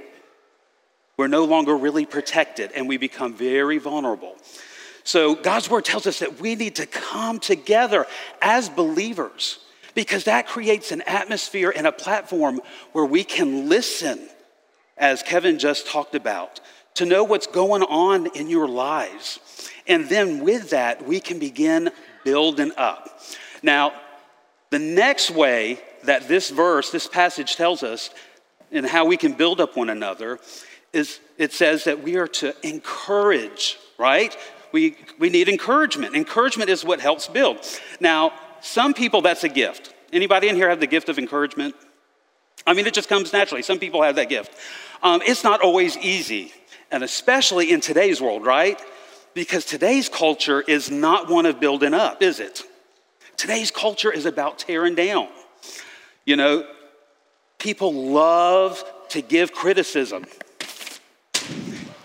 we're 1.16 1.28
no 1.28 1.44
longer 1.44 1.76
really 1.76 2.06
protected 2.06 2.72
and 2.74 2.88
we 2.88 2.96
become 2.96 3.34
very 3.34 3.78
vulnerable. 3.78 4.36
So, 5.04 5.34
God's 5.34 5.68
word 5.68 5.84
tells 5.84 6.06
us 6.06 6.20
that 6.20 6.40
we 6.40 6.54
need 6.54 6.76
to 6.76 6.86
come 6.86 7.40
together 7.40 8.06
as 8.40 8.68
believers 8.68 9.58
because 9.94 10.24
that 10.24 10.46
creates 10.46 10.92
an 10.92 11.02
atmosphere 11.02 11.72
and 11.74 11.86
a 11.86 11.92
platform 11.92 12.60
where 12.92 13.04
we 13.04 13.24
can 13.24 13.68
listen, 13.68 14.28
as 14.96 15.22
Kevin 15.22 15.58
just 15.58 15.86
talked 15.86 16.14
about, 16.14 16.60
to 16.94 17.04
know 17.04 17.24
what's 17.24 17.46
going 17.46 17.82
on 17.82 18.26
in 18.36 18.48
your 18.48 18.68
lives. 18.68 19.70
And 19.86 20.08
then 20.08 20.44
with 20.44 20.70
that, 20.70 21.04
we 21.04 21.20
can 21.20 21.38
begin 21.38 21.90
building 22.24 22.72
up. 22.76 23.20
Now, 23.62 23.92
the 24.70 24.78
next 24.78 25.30
way 25.30 25.80
that 26.04 26.28
this 26.28 26.50
verse, 26.50 26.90
this 26.90 27.06
passage 27.06 27.56
tells 27.56 27.82
us, 27.82 28.10
and 28.70 28.86
how 28.86 29.04
we 29.04 29.16
can 29.16 29.32
build 29.32 29.60
up 29.60 29.76
one 29.76 29.90
another, 29.90 30.38
is 30.92 31.20
it 31.38 31.52
says 31.52 31.84
that 31.84 32.02
we 32.02 32.16
are 32.16 32.28
to 32.28 32.54
encourage, 32.66 33.78
right? 33.98 34.36
we, 34.72 34.96
we 35.18 35.28
need 35.28 35.48
encouragement. 35.48 36.16
Encouragement 36.16 36.70
is 36.70 36.84
what 36.84 37.00
helps 37.00 37.28
build. 37.28 37.58
Now, 38.00 38.32
some 38.60 38.94
people, 38.94 39.20
that's 39.20 39.44
a 39.44 39.48
gift. 39.48 39.94
Anybody 40.12 40.48
in 40.48 40.56
here 40.56 40.68
have 40.68 40.80
the 40.80 40.86
gift 40.86 41.08
of 41.08 41.18
encouragement? 41.18 41.74
I 42.66 42.74
mean, 42.74 42.86
it 42.86 42.94
just 42.94 43.08
comes 43.08 43.32
naturally. 43.32 43.62
Some 43.62 43.78
people 43.78 44.02
have 44.02 44.16
that 44.16 44.28
gift. 44.28 44.52
Um, 45.02 45.20
it's 45.24 45.44
not 45.44 45.60
always 45.60 45.96
easy, 45.98 46.52
and 46.90 47.02
especially 47.02 47.72
in 47.72 47.80
today's 47.80 48.20
world, 48.20 48.44
right? 48.44 48.80
Because 49.34 49.64
today's 49.64 50.08
culture 50.08 50.60
is 50.60 50.90
not 50.90 51.28
one 51.28 51.46
of 51.46 51.60
building 51.60 51.94
up, 51.94 52.22
is 52.22 52.40
it? 52.40 52.62
Today's 53.36 53.70
culture 53.70 54.12
is 54.12 54.26
about 54.26 54.58
tearing 54.58 54.94
down. 54.94 55.28
You 56.24 56.36
know, 56.36 56.66
people 57.58 57.92
love 57.92 58.84
to 59.10 59.20
give 59.20 59.52
criticism, 59.52 60.24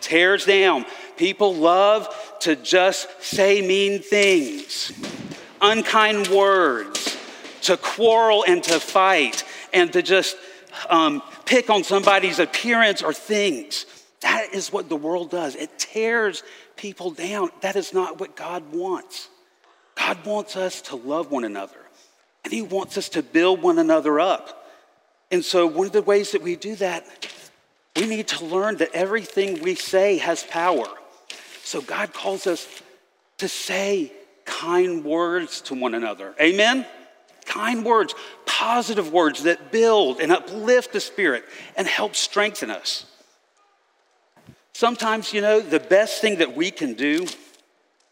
tears 0.01 0.45
down. 0.45 0.85
People 1.17 1.55
love 1.55 2.13
to 2.41 2.55
just 2.55 3.07
say 3.23 3.61
mean 3.65 3.99
things, 3.99 4.91
unkind 5.61 6.27
words, 6.27 7.17
to 7.63 7.77
quarrel 7.77 8.45
and 8.47 8.63
to 8.63 8.79
fight, 8.79 9.43
and 9.73 9.91
to 9.93 10.01
just 10.01 10.37
um, 10.89 11.21
pick 11.45 11.69
on 11.69 11.83
somebody's 11.83 12.39
appearance 12.39 13.01
or 13.01 13.13
things. 13.13 13.85
That 14.21 14.53
is 14.53 14.71
what 14.71 14.89
the 14.89 14.95
world 14.95 15.31
does. 15.31 15.55
It 15.55 15.77
tears 15.77 16.43
people 16.75 17.11
down. 17.11 17.49
That 17.61 17.75
is 17.75 17.93
not 17.93 18.19
what 18.19 18.35
God 18.35 18.71
wants. 18.71 19.29
God 19.95 20.23
wants 20.25 20.55
us 20.55 20.81
to 20.83 20.95
love 20.95 21.31
one 21.31 21.43
another, 21.43 21.79
and 22.47 22.53
He 22.53 22.61
wants 22.61 22.97
us 22.97 23.09
to 23.09 23.21
build 23.21 23.61
one 23.61 23.77
another 23.77 24.21
up. 24.21 24.65
And 25.31 25.43
so, 25.43 25.67
one 25.67 25.85
of 25.85 25.91
the 25.91 26.01
ways 26.01 26.31
that 26.31 26.41
we 26.41 26.55
do 26.55 26.77
that, 26.77 27.05
we 27.97 28.05
need 28.05 28.29
to 28.29 28.45
learn 28.45 28.77
that 28.77 28.91
everything 28.93 29.61
we 29.61 29.75
say 29.75 30.17
has 30.19 30.45
power. 30.45 30.87
So 31.65 31.81
God 31.81 32.13
calls 32.13 32.47
us 32.47 32.65
to 33.39 33.49
say 33.49 34.13
kind 34.45 35.03
words 35.03 35.59
to 35.63 35.75
one 35.75 35.93
another. 35.93 36.33
Amen? 36.39 36.85
Kind 37.45 37.83
words, 37.83 38.15
positive 38.45 39.11
words 39.11 39.43
that 39.43 39.69
build 39.69 40.21
and 40.21 40.31
uplift 40.31 40.93
the 40.93 41.01
spirit 41.01 41.43
and 41.75 41.85
help 41.85 42.15
strengthen 42.15 42.71
us. 42.71 43.05
Sometimes, 44.71 45.33
you 45.33 45.41
know, 45.41 45.59
the 45.59 45.81
best 45.81 46.21
thing 46.21 46.37
that 46.37 46.55
we 46.55 46.71
can 46.71 46.93
do 46.93 47.27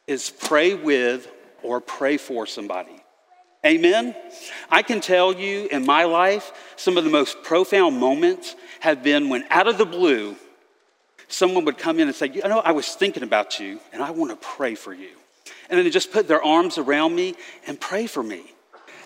is 0.08 0.30
pray 0.30 0.74
with 0.74 1.32
or 1.64 1.80
pray 1.80 2.18
for 2.18 2.46
somebody. 2.46 3.05
Amen? 3.66 4.16
I 4.70 4.84
can 4.84 5.02
tell 5.02 5.34
you 5.34 5.68
in 5.72 5.86
my 5.86 6.04
life, 6.04 6.52
some 6.76 6.98
of 6.98 7.04
the 7.04 7.10
most 7.10 7.42
profound 7.44 8.00
moments 8.00 8.56
have 8.82 9.02
been 9.02 9.30
when 9.30 9.44
out 9.50 9.68
of 9.68 9.78
the 9.78 9.86
blue, 9.86 10.36
someone 11.28 11.66
would 11.66 11.78
come 11.78 12.00
in 12.00 12.08
and 12.08 12.16
say, 12.16 12.28
You 12.28 12.42
know, 12.44 12.60
I 12.60 12.72
was 12.72 12.94
thinking 12.94 13.24
about 13.24 13.60
you 13.60 13.80
and 13.92 14.04
I 14.04 14.12
want 14.12 14.32
to 14.32 14.38
pray 14.38 14.76
for 14.76 14.94
you. 14.94 15.10
And 15.70 15.78
then 15.78 15.84
they 15.84 15.90
just 15.90 16.12
put 16.12 16.28
their 16.28 16.44
arms 16.44 16.78
around 16.78 17.16
me 17.16 17.36
and 17.66 17.80
pray 17.80 18.06
for 18.06 18.22
me. 18.22 18.44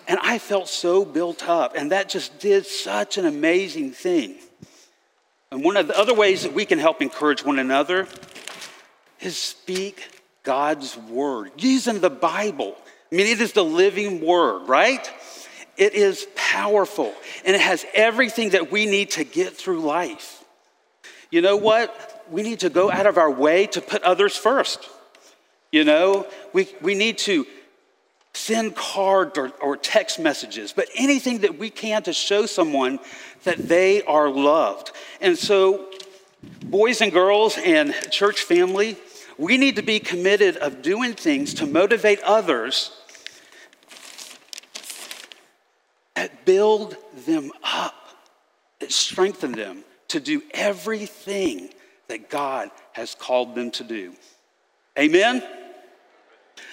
And 0.06 0.18
I 0.22 0.38
felt 0.38 0.68
so 0.68 1.04
built 1.04 1.48
up. 1.48 1.74
And 1.74 1.92
that 1.92 2.08
just 2.08 2.38
did 2.38 2.66
such 2.66 3.16
an 3.16 3.24
amazing 3.24 3.92
thing. 3.92 4.36
And 5.50 5.64
one 5.64 5.76
of 5.76 5.88
the 5.88 5.98
other 5.98 6.14
ways 6.14 6.42
that 6.42 6.52
we 6.52 6.64
can 6.64 6.78
help 6.78 7.00
encourage 7.00 7.44
one 7.44 7.58
another 7.58 8.06
is 9.20 9.38
speak 9.38 10.20
God's 10.42 10.96
word, 10.96 11.52
using 11.56 12.00
the 12.00 12.10
Bible. 12.10 12.76
I 13.10 13.16
mean, 13.16 13.26
it 13.26 13.40
is 13.40 13.52
the 13.52 13.64
living 13.64 14.24
word, 14.24 14.68
right? 14.68 15.10
It 15.76 15.94
is 15.94 16.26
powerful 16.36 17.12
and 17.44 17.56
it 17.56 17.60
has 17.60 17.84
everything 17.94 18.50
that 18.50 18.70
we 18.70 18.86
need 18.86 19.10
to 19.12 19.24
get 19.24 19.56
through 19.56 19.80
life. 19.80 20.44
You 21.30 21.40
know 21.42 21.56
what? 21.56 22.10
we 22.30 22.42
need 22.42 22.60
to 22.60 22.70
go 22.70 22.90
out 22.90 23.06
of 23.06 23.18
our 23.18 23.30
way 23.30 23.66
to 23.66 23.80
put 23.80 24.02
others 24.02 24.36
first. 24.36 24.88
You 25.72 25.84
know, 25.84 26.26
we, 26.52 26.68
we 26.80 26.94
need 26.94 27.18
to 27.18 27.46
send 28.32 28.76
cards 28.76 29.36
or, 29.36 29.48
or 29.60 29.76
text 29.76 30.18
messages, 30.18 30.72
but 30.72 30.88
anything 30.96 31.38
that 31.38 31.58
we 31.58 31.70
can 31.70 32.02
to 32.04 32.12
show 32.12 32.46
someone 32.46 32.98
that 33.44 33.58
they 33.58 34.02
are 34.02 34.28
loved. 34.28 34.92
And 35.20 35.36
so, 35.36 35.88
boys 36.64 37.00
and 37.00 37.12
girls 37.12 37.58
and 37.58 37.92
church 38.10 38.42
family, 38.42 38.96
we 39.36 39.56
need 39.56 39.76
to 39.76 39.82
be 39.82 40.00
committed 40.00 40.56
of 40.56 40.82
doing 40.82 41.14
things 41.14 41.54
to 41.54 41.66
motivate 41.66 42.20
others 42.22 42.92
that 46.20 46.44
build 46.44 46.98
them 47.24 47.50
up, 47.64 47.94
that 48.78 48.92
strengthen 48.92 49.52
them 49.52 49.82
to 50.08 50.20
do 50.20 50.42
everything 50.52 51.70
that 52.08 52.28
God 52.28 52.70
has 52.92 53.14
called 53.14 53.54
them 53.54 53.70
to 53.70 53.84
do. 53.84 54.12
Amen? 54.98 55.42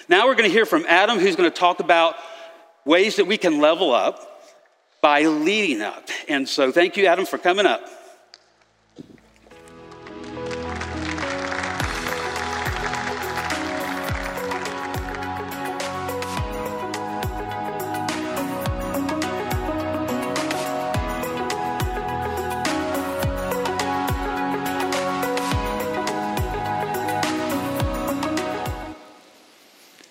Now 0.06 0.26
we're 0.26 0.34
going 0.34 0.50
to 0.50 0.52
hear 0.52 0.66
from 0.66 0.84
Adam, 0.86 1.18
who's 1.18 1.34
going 1.34 1.50
to 1.50 1.56
talk 1.56 1.80
about 1.80 2.16
ways 2.84 3.16
that 3.16 3.24
we 3.24 3.38
can 3.38 3.58
level 3.58 3.94
up 3.94 4.42
by 5.00 5.22
leading 5.22 5.80
up. 5.80 6.06
And 6.28 6.46
so 6.46 6.70
thank 6.70 6.98
you, 6.98 7.06
Adam, 7.06 7.24
for 7.24 7.38
coming 7.38 7.64
up. 7.64 7.88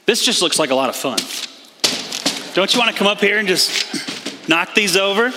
This 0.08 0.24
just 0.24 0.42
looks 0.42 0.58
like 0.58 0.70
a 0.70 0.76
lot 0.76 0.88
of 0.88 0.96
fun. 0.96 1.18
Don't 2.54 2.74
you 2.74 2.80
want 2.80 2.90
to 2.90 2.98
come 2.98 3.08
up 3.08 3.20
here 3.20 3.40
and 3.40 3.46
just 3.46 4.48
knock 4.48 4.74
these 4.74 4.96
over? 4.96 5.34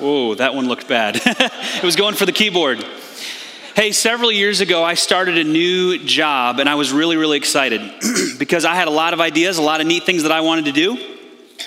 Oh, 0.00 0.34
that 0.34 0.52
one 0.52 0.66
looked 0.66 0.88
bad. 0.88 1.20
it 1.24 1.84
was 1.84 1.94
going 1.94 2.16
for 2.16 2.26
the 2.26 2.32
keyboard. 2.32 2.84
Hey, 3.76 3.92
several 3.92 4.32
years 4.32 4.60
ago, 4.60 4.82
I 4.82 4.94
started 4.94 5.38
a 5.38 5.44
new 5.44 6.04
job 6.04 6.58
and 6.58 6.68
I 6.68 6.74
was 6.74 6.90
really, 6.90 7.16
really 7.16 7.36
excited 7.36 7.80
because 8.40 8.64
I 8.64 8.74
had 8.74 8.88
a 8.88 8.90
lot 8.90 9.14
of 9.14 9.20
ideas, 9.20 9.58
a 9.58 9.62
lot 9.62 9.80
of 9.80 9.86
neat 9.86 10.02
things 10.02 10.24
that 10.24 10.32
I 10.32 10.40
wanted 10.40 10.64
to 10.64 10.72
do. 10.72 11.17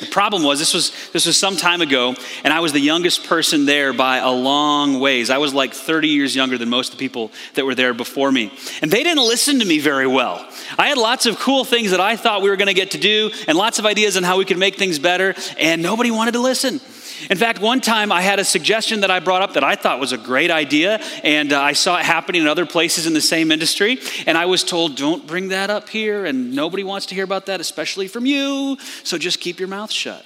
The 0.01 0.08
problem 0.08 0.41
was 0.41 0.58
this 0.58 0.74
was 0.74 0.91
this 1.13 1.27
was 1.27 1.38
some 1.38 1.55
time 1.55 1.79
ago, 1.79 2.15
and 2.43 2.51
I 2.51 2.60
was 2.60 2.74
the 2.74 2.79
youngest 2.79 3.27
person 3.27 3.65
there 3.67 3.93
by 3.93 4.17
a 4.17 4.31
long 4.31 5.00
ways. 5.00 5.29
I 5.29 5.38
was 5.38 5.53
like 5.53 5.74
30 5.74 6.08
years 6.08 6.36
younger 6.36 6.58
than 6.58 6.70
most 6.70 6.91
of 6.91 6.98
the 6.98 7.08
people 7.08 7.31
that 7.53 7.67
were 7.67 7.75
there 7.75 7.93
before 7.93 8.31
me. 8.31 8.51
And 8.81 8.89
they 8.89 9.03
didn't 9.03 9.24
listen 9.24 9.60
to 9.60 9.65
me 9.65 9.77
very 9.77 10.08
well. 10.08 10.43
I 10.77 10.88
had 10.88 10.98
lots 10.98 11.27
of 11.27 11.38
cool 11.38 11.63
things 11.63 11.91
that 11.91 12.00
I 12.00 12.15
thought 12.15 12.41
we 12.41 12.50
were 12.50 12.58
going 12.58 12.67
to 12.67 12.74
get 12.74 12.91
to 12.91 12.98
do 12.98 13.29
and 13.48 13.55
lots 13.55 13.77
of 13.77 13.86
ideas 13.86 14.17
on 14.17 14.24
how 14.24 14.39
we 14.39 14.46
could 14.46 14.58
make 14.58 14.75
things 14.75 14.98
better, 14.98 15.36
and 15.60 15.84
nobody 15.84 16.10
wanted 16.10 16.31
to 16.31 16.39
listen. 16.41 16.81
In 17.29 17.37
fact, 17.37 17.59
one 17.59 17.81
time 17.81 18.11
I 18.11 18.21
had 18.21 18.39
a 18.39 18.43
suggestion 18.43 19.01
that 19.01 19.11
I 19.11 19.19
brought 19.19 19.41
up 19.41 19.53
that 19.53 19.63
I 19.63 19.75
thought 19.75 19.99
was 19.99 20.11
a 20.11 20.17
great 20.17 20.51
idea, 20.51 20.99
and 21.23 21.53
uh, 21.53 21.61
I 21.61 21.73
saw 21.73 21.97
it 21.97 22.05
happening 22.05 22.41
in 22.41 22.47
other 22.47 22.65
places 22.65 23.05
in 23.05 23.13
the 23.13 23.21
same 23.21 23.51
industry, 23.51 23.99
and 24.25 24.37
I 24.37 24.45
was 24.45 24.63
told, 24.63 24.95
don't 24.95 25.27
bring 25.27 25.49
that 25.49 25.69
up 25.69 25.89
here, 25.89 26.25
and 26.25 26.55
nobody 26.55 26.83
wants 26.83 27.05
to 27.07 27.15
hear 27.15 27.23
about 27.23 27.46
that, 27.46 27.61
especially 27.61 28.07
from 28.07 28.25
you, 28.25 28.77
so 29.03 29.17
just 29.17 29.39
keep 29.39 29.59
your 29.59 29.67
mouth 29.67 29.91
shut. 29.91 30.25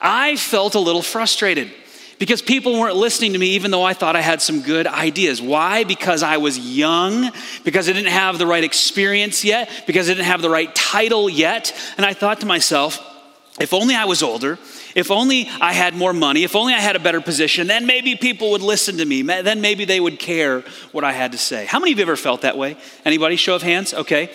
I 0.00 0.36
felt 0.36 0.74
a 0.74 0.80
little 0.80 1.02
frustrated 1.02 1.72
because 2.18 2.42
people 2.42 2.78
weren't 2.78 2.96
listening 2.96 3.32
to 3.32 3.38
me 3.38 3.48
even 3.50 3.70
though 3.70 3.82
I 3.82 3.94
thought 3.94 4.14
I 4.14 4.20
had 4.20 4.42
some 4.42 4.60
good 4.60 4.86
ideas. 4.86 5.40
Why? 5.40 5.84
Because 5.84 6.22
I 6.22 6.36
was 6.36 6.58
young, 6.58 7.30
because 7.64 7.88
I 7.88 7.92
didn't 7.92 8.12
have 8.12 8.38
the 8.38 8.46
right 8.46 8.62
experience 8.62 9.42
yet, 9.42 9.70
because 9.86 10.08
I 10.08 10.14
didn't 10.14 10.26
have 10.26 10.42
the 10.42 10.50
right 10.50 10.72
title 10.74 11.28
yet, 11.28 11.74
and 11.96 12.06
I 12.06 12.12
thought 12.12 12.40
to 12.40 12.46
myself, 12.46 13.00
if 13.58 13.74
only 13.74 13.94
I 13.94 14.04
was 14.04 14.22
older, 14.22 14.58
if 14.94 15.10
only 15.10 15.48
I 15.60 15.72
had 15.72 15.94
more 15.94 16.12
money, 16.12 16.44
if 16.44 16.56
only 16.56 16.74
I 16.74 16.80
had 16.80 16.96
a 16.96 17.00
better 17.00 17.20
position, 17.20 17.66
then 17.66 17.86
maybe 17.86 18.16
people 18.16 18.50
would 18.52 18.62
listen 18.62 18.96
to 18.98 19.04
me. 19.04 19.22
Then 19.22 19.60
maybe 19.60 19.84
they 19.84 20.00
would 20.00 20.18
care 20.18 20.60
what 20.92 21.04
I 21.04 21.12
had 21.12 21.32
to 21.32 21.38
say. 21.38 21.66
How 21.66 21.78
many 21.78 21.92
of 21.92 21.98
you 21.98 22.02
ever 22.02 22.16
felt 22.16 22.42
that 22.42 22.56
way? 22.56 22.76
Anybody? 23.04 23.36
Show 23.36 23.54
of 23.54 23.62
hands? 23.62 23.94
Okay. 23.94 24.32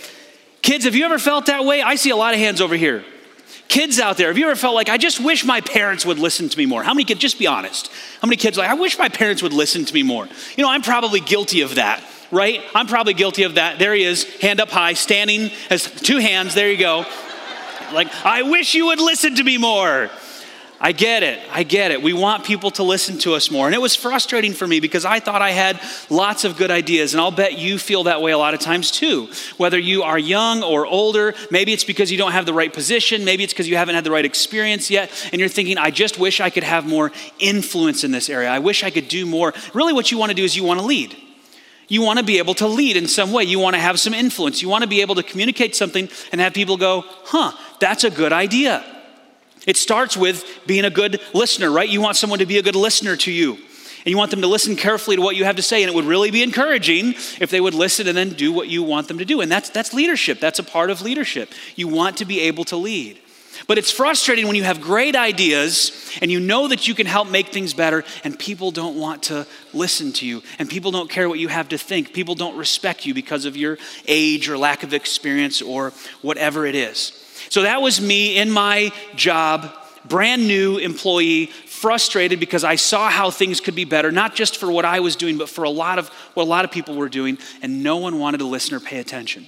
Kids, 0.61 0.85
have 0.85 0.95
you 0.95 1.05
ever 1.05 1.19
felt 1.19 1.45
that 1.45 1.63
way? 1.63 1.81
I 1.81 1.95
see 1.95 2.09
a 2.09 2.15
lot 2.15 2.33
of 2.33 2.39
hands 2.39 2.61
over 2.61 2.75
here. 2.75 3.03
Kids 3.67 3.99
out 3.99 4.17
there, 4.17 4.27
have 4.27 4.37
you 4.37 4.45
ever 4.45 4.55
felt 4.55 4.75
like, 4.75 4.89
I 4.89 4.97
just 4.97 5.19
wish 5.19 5.43
my 5.43 5.59
parents 5.59 6.05
would 6.05 6.19
listen 6.19 6.49
to 6.49 6.57
me 6.57 6.65
more? 6.65 6.83
How 6.83 6.93
many 6.93 7.03
kids, 7.03 7.19
just 7.19 7.39
be 7.39 7.47
honest. 7.47 7.91
How 8.21 8.27
many 8.27 8.37
kids 8.37 8.57
like, 8.57 8.69
I 8.69 8.75
wish 8.75 8.97
my 8.97 9.09
parents 9.09 9.41
would 9.41 9.53
listen 9.53 9.85
to 9.85 9.93
me 9.93 10.03
more? 10.03 10.27
You 10.55 10.63
know, 10.63 10.69
I'm 10.69 10.81
probably 10.81 11.19
guilty 11.19 11.61
of 11.61 11.75
that, 11.75 12.03
right? 12.31 12.61
I'm 12.75 12.87
probably 12.87 13.13
guilty 13.13 13.43
of 13.43 13.55
that. 13.55 13.79
There 13.79 13.93
he 13.93 14.03
is, 14.03 14.23
hand 14.39 14.59
up 14.59 14.69
high, 14.69 14.93
standing, 14.93 15.49
has 15.69 15.89
two 15.89 16.17
hands, 16.17 16.53
there 16.53 16.71
you 16.71 16.77
go. 16.77 17.05
Like, 17.91 18.07
I 18.23 18.43
wish 18.43 18.75
you 18.75 18.87
would 18.87 18.99
listen 18.99 19.35
to 19.35 19.43
me 19.43 19.57
more. 19.57 20.09
I 20.79 20.91
get 20.91 21.23
it. 21.23 21.39
I 21.51 21.63
get 21.63 21.91
it. 21.91 22.01
We 22.01 22.11
want 22.11 22.43
people 22.43 22.69
to 22.71 22.83
listen 22.83 23.17
to 23.19 23.33
us 23.33 23.49
more. 23.49 23.65
And 23.65 23.73
it 23.73 23.81
was 23.81 23.95
frustrating 23.95 24.53
for 24.53 24.67
me 24.67 24.79
because 24.79 25.05
I 25.05 25.19
thought 25.19 25.41
I 25.41 25.51
had 25.51 25.79
lots 26.09 26.43
of 26.43 26.57
good 26.57 26.69
ideas. 26.69 27.13
And 27.13 27.21
I'll 27.21 27.31
bet 27.31 27.57
you 27.57 27.77
feel 27.77 28.03
that 28.03 28.21
way 28.21 28.31
a 28.31 28.37
lot 28.37 28.53
of 28.53 28.59
times 28.59 28.91
too. 28.91 29.29
Whether 29.57 29.79
you 29.79 30.03
are 30.03 30.19
young 30.19 30.63
or 30.63 30.85
older, 30.85 31.33
maybe 31.49 31.71
it's 31.71 31.85
because 31.85 32.11
you 32.11 32.17
don't 32.17 32.33
have 32.33 32.45
the 32.45 32.53
right 32.53 32.73
position, 32.73 33.23
maybe 33.23 33.43
it's 33.43 33.53
because 33.53 33.69
you 33.69 33.77
haven't 33.77 33.95
had 33.95 34.03
the 34.03 34.11
right 34.11 34.25
experience 34.25 34.91
yet. 34.91 35.11
And 35.31 35.39
you're 35.39 35.49
thinking, 35.49 35.77
I 35.77 35.91
just 35.91 36.19
wish 36.19 36.41
I 36.41 36.49
could 36.49 36.63
have 36.63 36.85
more 36.85 37.11
influence 37.39 38.03
in 38.03 38.11
this 38.11 38.29
area. 38.29 38.49
I 38.49 38.59
wish 38.59 38.83
I 38.83 38.89
could 38.89 39.07
do 39.07 39.25
more. 39.25 39.53
Really, 39.73 39.93
what 39.93 40.11
you 40.11 40.17
want 40.17 40.31
to 40.31 40.35
do 40.35 40.43
is 40.43 40.57
you 40.57 40.63
want 40.63 40.79
to 40.81 40.85
lead. 40.85 41.15
You 41.87 42.01
want 42.01 42.19
to 42.19 42.25
be 42.25 42.39
able 42.39 42.55
to 42.55 42.67
lead 42.67 42.97
in 42.97 43.07
some 43.07 43.31
way. 43.31 43.43
You 43.43 43.59
want 43.59 43.75
to 43.75 43.79
have 43.79 43.99
some 43.99 44.13
influence. 44.13 44.61
You 44.61 44.69
want 44.69 44.81
to 44.81 44.89
be 44.89 45.01
able 45.01 45.15
to 45.15 45.23
communicate 45.23 45.75
something 45.75 46.09
and 46.31 46.41
have 46.41 46.53
people 46.53 46.77
go, 46.77 47.05
huh, 47.25 47.51
that's 47.79 48.03
a 48.03 48.09
good 48.09 48.33
idea. 48.33 48.83
It 49.65 49.77
starts 49.77 50.15
with 50.15 50.45
being 50.65 50.85
a 50.85 50.89
good 50.89 51.19
listener, 51.33 51.71
right? 51.71 51.89
You 51.89 52.01
want 52.01 52.17
someone 52.17 52.39
to 52.39 52.45
be 52.45 52.57
a 52.57 52.63
good 52.63 52.75
listener 52.75 53.15
to 53.17 53.31
you. 53.31 53.57
And 54.05 54.11
you 54.11 54.17
want 54.17 54.29
them 54.29 54.41
to 54.41 54.47
listen 54.47 54.75
carefully 54.75 55.15
to 55.15 55.21
what 55.21 55.35
you 55.35 55.45
have 55.45 55.55
to 55.55 55.63
say. 55.63 55.81
And 55.81 55.91
it 55.91 55.95
would 55.95 56.05
really 56.05 56.29
be 56.29 56.43
encouraging 56.43 57.15
if 57.41 57.49
they 57.49 57.59
would 57.59 57.73
listen 57.73 58.07
and 58.07 58.15
then 58.15 58.29
do 58.29 58.53
what 58.53 58.67
you 58.67 58.83
want 58.83 59.07
them 59.07 59.17
to 59.17 59.25
do. 59.25 59.41
And 59.41 59.51
that's, 59.51 59.69
that's 59.71 59.95
leadership. 59.95 60.39
That's 60.39 60.59
a 60.59 60.63
part 60.63 60.91
of 60.91 61.01
leadership. 61.01 61.51
You 61.75 61.87
want 61.87 62.17
to 62.17 62.25
be 62.25 62.41
able 62.41 62.65
to 62.65 62.77
lead. 62.77 63.19
But 63.67 63.79
it's 63.79 63.89
frustrating 63.89 64.45
when 64.45 64.55
you 64.55 64.63
have 64.63 64.79
great 64.79 65.15
ideas 65.15 66.11
and 66.21 66.29
you 66.29 66.39
know 66.39 66.67
that 66.67 66.87
you 66.87 66.93
can 66.93 67.07
help 67.07 67.29
make 67.29 67.47
things 67.47 67.73
better 67.73 68.03
and 68.23 68.37
people 68.37 68.69
don't 68.69 68.97
want 68.97 69.23
to 69.23 69.47
listen 69.73 70.11
to 70.13 70.27
you 70.27 70.43
and 70.59 70.69
people 70.69 70.91
don't 70.91 71.09
care 71.09 71.27
what 71.27 71.39
you 71.39 71.47
have 71.47 71.69
to 71.69 71.77
think. 71.77 72.13
People 72.13 72.35
don't 72.35 72.57
respect 72.57 73.05
you 73.05 73.13
because 73.13 73.45
of 73.45 73.57
your 73.57 73.77
age 74.07 74.49
or 74.49 74.57
lack 74.57 74.83
of 74.83 74.93
experience 74.93 75.61
or 75.61 75.93
whatever 76.21 76.65
it 76.65 76.75
is. 76.75 77.24
So 77.49 77.63
that 77.63 77.81
was 77.81 78.01
me 78.01 78.37
in 78.37 78.51
my 78.51 78.91
job, 79.15 79.71
brand 80.05 80.47
new 80.47 80.77
employee, 80.77 81.49
frustrated 81.75 82.39
because 82.39 82.63
I 82.63 82.75
saw 82.75 83.09
how 83.09 83.29
things 83.29 83.59
could 83.59 83.75
be 83.75 83.85
better, 83.85 84.11
not 84.11 84.33
just 84.33 84.57
for 84.57 84.71
what 84.71 84.85
I 84.85 85.01
was 85.01 85.15
doing, 85.15 85.37
but 85.37 85.49
for 85.49 85.65
a 85.65 85.69
lot 85.69 85.99
of 85.99 86.07
what 86.33 86.43
a 86.43 86.49
lot 86.49 86.65
of 86.65 86.71
people 86.71 86.95
were 86.95 87.09
doing, 87.09 87.37
and 87.61 87.83
no 87.83 87.97
one 87.97 88.17
wanted 88.17 88.39
to 88.39 88.45
listen 88.45 88.75
or 88.75 88.79
pay 88.79 88.99
attention. 88.99 89.47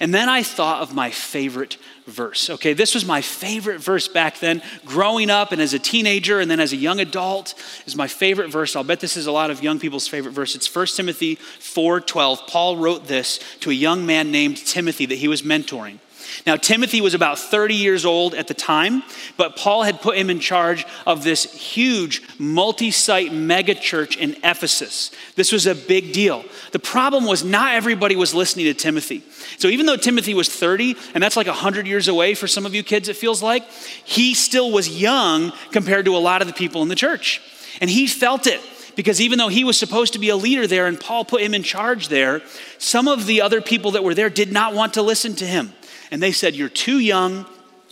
And 0.00 0.12
then 0.12 0.28
I 0.28 0.42
thought 0.42 0.82
of 0.82 0.94
my 0.94 1.10
favorite 1.10 1.76
verse. 2.06 2.50
Okay, 2.50 2.72
this 2.72 2.94
was 2.94 3.04
my 3.04 3.20
favorite 3.20 3.80
verse 3.80 4.08
back 4.08 4.38
then, 4.40 4.62
growing 4.84 5.30
up 5.30 5.52
and 5.52 5.60
as 5.60 5.74
a 5.74 5.78
teenager 5.78 6.40
and 6.40 6.50
then 6.50 6.60
as 6.60 6.72
a 6.72 6.76
young 6.76 7.00
adult 7.00 7.54
is 7.86 7.94
my 7.94 8.08
favorite 8.08 8.50
verse. 8.50 8.74
I'll 8.74 8.84
bet 8.84 9.00
this 9.00 9.16
is 9.16 9.26
a 9.26 9.32
lot 9.32 9.50
of 9.50 9.62
young 9.62 9.78
people's 9.78 10.08
favorite 10.08 10.32
verse. 10.32 10.54
It's 10.54 10.66
1 10.66 10.96
Timothy 10.96 11.36
4:12. 11.36 12.46
Paul 12.46 12.76
wrote 12.76 13.06
this 13.06 13.40
to 13.60 13.70
a 13.70 13.74
young 13.74 14.04
man 14.04 14.30
named 14.30 14.56
Timothy 14.56 15.06
that 15.06 15.18
he 15.18 15.28
was 15.28 15.42
mentoring. 15.42 15.98
Now, 16.46 16.56
Timothy 16.56 17.00
was 17.00 17.14
about 17.14 17.38
30 17.38 17.74
years 17.74 18.04
old 18.04 18.34
at 18.34 18.48
the 18.48 18.54
time, 18.54 19.02
but 19.36 19.56
Paul 19.56 19.82
had 19.82 20.00
put 20.00 20.16
him 20.16 20.30
in 20.30 20.40
charge 20.40 20.86
of 21.06 21.24
this 21.24 21.44
huge 21.52 22.22
multi 22.38 22.90
site 22.90 23.30
megachurch 23.30 24.16
in 24.16 24.36
Ephesus. 24.44 25.10
This 25.36 25.52
was 25.52 25.66
a 25.66 25.74
big 25.74 26.12
deal. 26.12 26.44
The 26.72 26.78
problem 26.78 27.24
was 27.24 27.44
not 27.44 27.74
everybody 27.74 28.16
was 28.16 28.34
listening 28.34 28.66
to 28.66 28.74
Timothy. 28.74 29.22
So, 29.58 29.68
even 29.68 29.86
though 29.86 29.96
Timothy 29.96 30.34
was 30.34 30.48
30, 30.48 30.96
and 31.14 31.22
that's 31.22 31.36
like 31.36 31.46
100 31.46 31.86
years 31.86 32.08
away 32.08 32.34
for 32.34 32.46
some 32.46 32.66
of 32.66 32.74
you 32.74 32.82
kids, 32.82 33.08
it 33.08 33.16
feels 33.16 33.42
like, 33.42 33.68
he 34.04 34.34
still 34.34 34.70
was 34.70 35.00
young 35.00 35.52
compared 35.72 36.04
to 36.06 36.16
a 36.16 36.18
lot 36.18 36.42
of 36.42 36.48
the 36.48 36.54
people 36.54 36.82
in 36.82 36.88
the 36.88 36.96
church. 36.96 37.40
And 37.80 37.90
he 37.90 38.06
felt 38.06 38.46
it 38.46 38.60
because 38.96 39.20
even 39.20 39.38
though 39.38 39.48
he 39.48 39.62
was 39.62 39.78
supposed 39.78 40.14
to 40.14 40.18
be 40.18 40.28
a 40.28 40.36
leader 40.36 40.66
there 40.66 40.86
and 40.86 40.98
Paul 40.98 41.24
put 41.24 41.40
him 41.40 41.54
in 41.54 41.62
charge 41.62 42.08
there, 42.08 42.42
some 42.78 43.06
of 43.06 43.26
the 43.26 43.40
other 43.40 43.60
people 43.60 43.92
that 43.92 44.02
were 44.02 44.14
there 44.14 44.28
did 44.28 44.50
not 44.50 44.74
want 44.74 44.94
to 44.94 45.02
listen 45.02 45.36
to 45.36 45.46
him 45.46 45.72
and 46.10 46.22
they 46.22 46.32
said, 46.32 46.54
You're 46.54 46.68
too 46.68 46.98
young. 46.98 47.46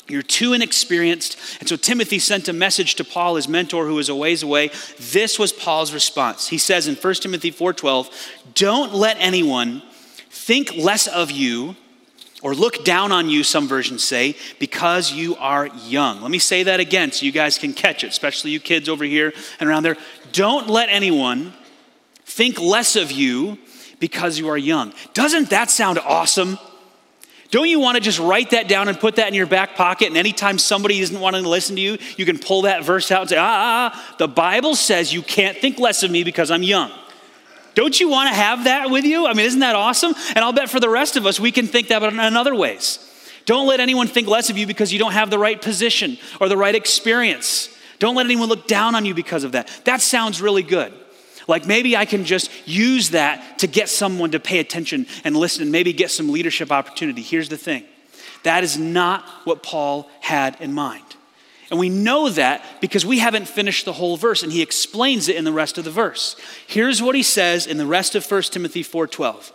You're 0.09 0.23
too 0.23 0.53
inexperienced. 0.53 1.37
And 1.59 1.69
so 1.69 1.75
Timothy 1.75 2.21
sent 2.21 2.49
a 2.49 2.53
message 2.53 2.95
to 2.95 3.05
Paul, 3.05 3.35
his 3.35 3.49
mentor, 3.49 3.87
who 3.87 3.97
was 3.97 4.09
a 4.09 4.15
ways 4.15 4.45
away. 4.45 4.71
This 5.01 5.37
was 5.37 5.53
Paul's 5.53 5.93
response. 5.93 6.47
He 6.47 6.59
says 6.59 6.87
in 6.87 6.95
1 6.95 7.23
Timothy 7.23 7.51
4:12, 7.51 8.09
"Don't 8.55 8.95
let 8.95 9.17
anyone 9.19 9.83
think 10.31 10.77
less 10.77 11.09
of 11.09 11.33
you 11.33 11.75
or 12.43 12.55
look 12.55 12.85
down 12.85 13.11
on 13.13 13.29
you, 13.29 13.43
some 13.43 13.67
versions 13.67 14.05
say, 14.05 14.37
because 14.59 15.11
you 15.11 15.35
are 15.37 15.67
young. 15.89 16.21
Let 16.21 16.31
me 16.31 16.39
say 16.39 16.63
that 16.65 16.81
again 16.81 17.11
so 17.11 17.25
you 17.25 17.33
guys 17.33 17.59
can 17.59 17.73
catch 17.73 18.05
it, 18.05 18.09
especially 18.09 18.51
you 18.51 18.61
kids 18.61 18.89
over 18.89 19.05
here 19.05 19.33
and 19.59 19.69
around 19.69 19.83
there. 19.83 19.97
Don't 20.33 20.69
let 20.69 20.89
anyone 20.89 21.55
think 22.25 22.61
less 22.61 22.95
of 22.95 23.11
you 23.11 23.59
because 23.99 24.39
you 24.39 24.49
are 24.49 24.59
young. 24.59 24.93
Doesn't 25.15 25.51
that 25.51 25.71
sound 25.71 25.99
awesome? 25.99 26.59
Don't 27.51 27.69
you 27.69 27.79
want 27.79 27.97
to 27.97 28.01
just 28.01 28.19
write 28.19 28.51
that 28.51 28.69
down 28.69 28.89
and 28.89 28.99
put 28.99 29.17
that 29.17 29.29
in 29.29 29.35
your 29.35 29.47
back 29.47 29.77
pocket? 29.77 30.09
And 30.09 30.17
anytime 30.17 30.59
somebody 30.59 31.01
isn't 31.01 31.19
wanting 31.19 31.45
to 31.45 31.49
listen 31.49 31.77
to 31.77 31.83
you, 31.83 31.99
you 32.17 32.25
can 32.25 32.39
pull 32.39 32.63
that 32.63 32.85
verse 32.85 33.11
out 33.13 33.23
and 33.23 33.31
say, 33.31 33.37
ah, 33.37 33.45
ah, 33.45 33.93
ah 33.93 34.17
the 34.19 34.29
Bible 34.29 34.75
says 34.75 35.13
you 35.13 35.23
can't 35.23 35.57
think 35.59 35.79
less 35.79 36.03
of 36.03 36.11
me 36.11 36.25
because 36.25 36.51
I'm 36.51 36.63
young. 36.63 36.91
Don't 37.75 38.01
you 38.01 38.09
want 38.09 38.31
to 38.31 38.35
have 38.35 38.65
that 38.65 38.91
with 38.91 39.05
you? 39.05 39.27
I 39.27 39.35
mean, 39.35 39.47
isn't 39.47 39.61
that 39.61 39.77
awesome? 39.77 40.15
And 40.31 40.39
I'll 40.39 40.53
bet 40.53 40.71
for 40.71 40.81
the 40.81 40.89
rest 40.89 41.17
of 41.17 41.27
us, 41.27 41.39
we 41.39 41.53
can 41.53 41.67
think 41.67 41.89
that 41.89 42.03
in 42.03 42.19
other 42.19 42.55
ways. 42.55 42.99
Don't 43.45 43.69
let 43.69 43.81
anyone 43.81 44.09
think 44.09 44.27
less 44.27 44.51
of 44.51 44.59
you 44.59 44.67
because 44.67 44.93
you 44.93 44.99
don't 44.99 45.13
have 45.13 45.31
the 45.31 45.39
right 45.39 45.61
position 45.61 46.19
or 46.41 46.49
the 46.49 46.57
right 46.57 46.75
experience. 46.75 47.69
Don't 47.99 48.17
let 48.17 48.27
anyone 48.27 48.49
look 48.49 48.67
down 48.67 48.95
on 48.95 49.05
you 49.05 49.15
because 49.15 49.45
of 49.45 49.53
that. 49.53 49.69
That 49.85 50.01
sounds 50.01 50.43
really 50.43 50.63
good. 50.63 50.93
Like 51.47 51.67
maybe 51.67 51.97
I 51.97 52.05
can 52.05 52.25
just 52.25 52.51
use 52.67 53.11
that 53.11 53.61
to 53.61 53.67
get 53.67 53.89
someone 53.89 54.33
to 54.33 54.41
pay 54.41 54.59
attention 54.59 55.07
and 55.25 55.37
listen 55.37 55.63
and 55.63 55.73
maybe 55.73 55.93
get 55.93 56.11
some 56.11 56.31
leadership 56.31 56.73
opportunity. 56.73 57.23
Here's 57.23 57.49
the 57.49 57.57
thing 57.57 57.85
that 58.43 58.63
is 58.63 58.79
not 58.79 59.25
what 59.45 59.63
Paul 59.63 60.09
had 60.21 60.61
in 60.61 60.73
mind. 60.73 61.03
And 61.71 61.81
we 61.81 61.89
know 61.89 62.29
that 62.29 62.65
because 62.81 63.05
we 63.05 63.19
haven't 63.19 63.49
finished 63.49 63.85
the 63.85 63.93
whole 63.93 64.17
verse 64.17 64.45
and 64.45 64.53
he 64.53 64.63
explains 64.63 65.29
it 65.29 65.35
in 65.35 65.45
the 65.45 65.53
rest 65.53 65.79
of 65.79 65.85
the 65.85 65.91
verse. 65.91 66.37
Here's 66.67 67.03
what 67.03 67.17
he 67.17 67.25
says 67.25 67.67
in 67.67 67.77
the 67.77 67.87
rest 67.87 68.15
of 68.15 68.25
1 68.31 68.43
Timothy 68.53 68.85
4:12. 68.85 69.53